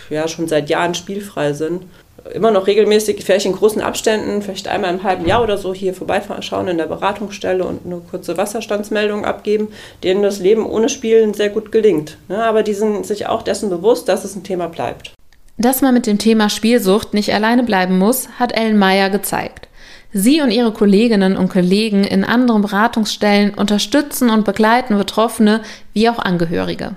ja 0.09 0.27
schon 0.27 0.47
seit 0.47 0.69
Jahren 0.69 0.95
spielfrei 0.95 1.53
sind. 1.53 1.83
Immer 2.33 2.51
noch 2.51 2.67
regelmäßig, 2.67 3.23
vielleicht 3.23 3.45
in 3.45 3.53
großen 3.53 3.81
Abständen, 3.81 4.41
vielleicht 4.41 4.67
einmal 4.67 4.93
im 4.93 5.03
halben 5.03 5.25
Jahr 5.25 5.41
oder 5.41 5.57
so 5.57 5.73
hier 5.73 5.93
vorbeischauen 5.93 6.67
in 6.67 6.77
der 6.77 6.85
Beratungsstelle 6.85 7.63
und 7.63 7.85
eine 7.85 8.01
kurze 8.11 8.37
Wasserstandsmeldung 8.37 9.25
abgeben, 9.25 9.69
denen 10.03 10.21
das 10.21 10.39
Leben 10.39 10.65
ohne 10.65 10.89
Spielen 10.89 11.33
sehr 11.33 11.49
gut 11.49 11.71
gelingt. 11.71 12.17
Ja, 12.27 12.43
aber 12.43 12.61
die 12.61 12.73
sind 12.73 13.05
sich 13.05 13.27
auch 13.27 13.41
dessen 13.41 13.69
bewusst, 13.69 14.09
dass 14.09 14.25
es 14.25 14.35
ein 14.35 14.43
Thema 14.43 14.67
bleibt. 14.67 15.13
Dass 15.57 15.81
man 15.81 15.93
mit 15.93 16.07
dem 16.07 16.19
Thema 16.19 16.49
Spielsucht 16.49 17.13
nicht 17.13 17.33
alleine 17.33 17.63
bleiben 17.63 17.97
muss, 17.97 18.27
hat 18.37 18.51
Ellen 18.51 18.77
Meyer 18.77 19.09
gezeigt. 19.09 19.68
Sie 20.11 20.41
und 20.41 20.49
ihre 20.49 20.71
Kolleginnen 20.71 21.37
und 21.37 21.49
Kollegen 21.49 22.03
in 22.03 22.23
anderen 22.23 22.63
Beratungsstellen 22.63 23.53
unterstützen 23.53 24.31
und 24.31 24.43
begleiten 24.43 24.97
Betroffene 24.97 25.61
wie 25.93 26.09
auch 26.09 26.17
Angehörige. 26.17 26.95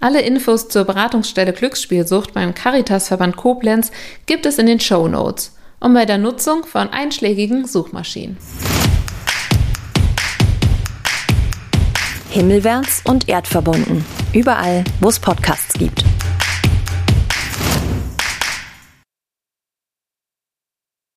Alle 0.00 0.20
Infos 0.20 0.68
zur 0.68 0.84
Beratungsstelle 0.84 1.52
Glücksspielsucht 1.52 2.34
beim 2.34 2.54
Caritasverband 2.54 3.36
Koblenz 3.36 3.90
gibt 4.26 4.44
es 4.44 4.58
in 4.58 4.66
den 4.66 4.80
Show 4.80 5.08
Notes 5.08 5.56
und 5.80 5.94
bei 5.94 6.04
der 6.04 6.18
Nutzung 6.18 6.64
von 6.64 6.90
einschlägigen 6.90 7.66
Suchmaschinen. 7.66 8.36
Himmelwärts 12.30 13.02
und 13.04 13.28
erdverbunden. 13.28 14.04
Überall, 14.32 14.84
wo 15.00 15.08
es 15.08 15.20
Podcasts 15.20 15.74
gibt. 15.74 16.04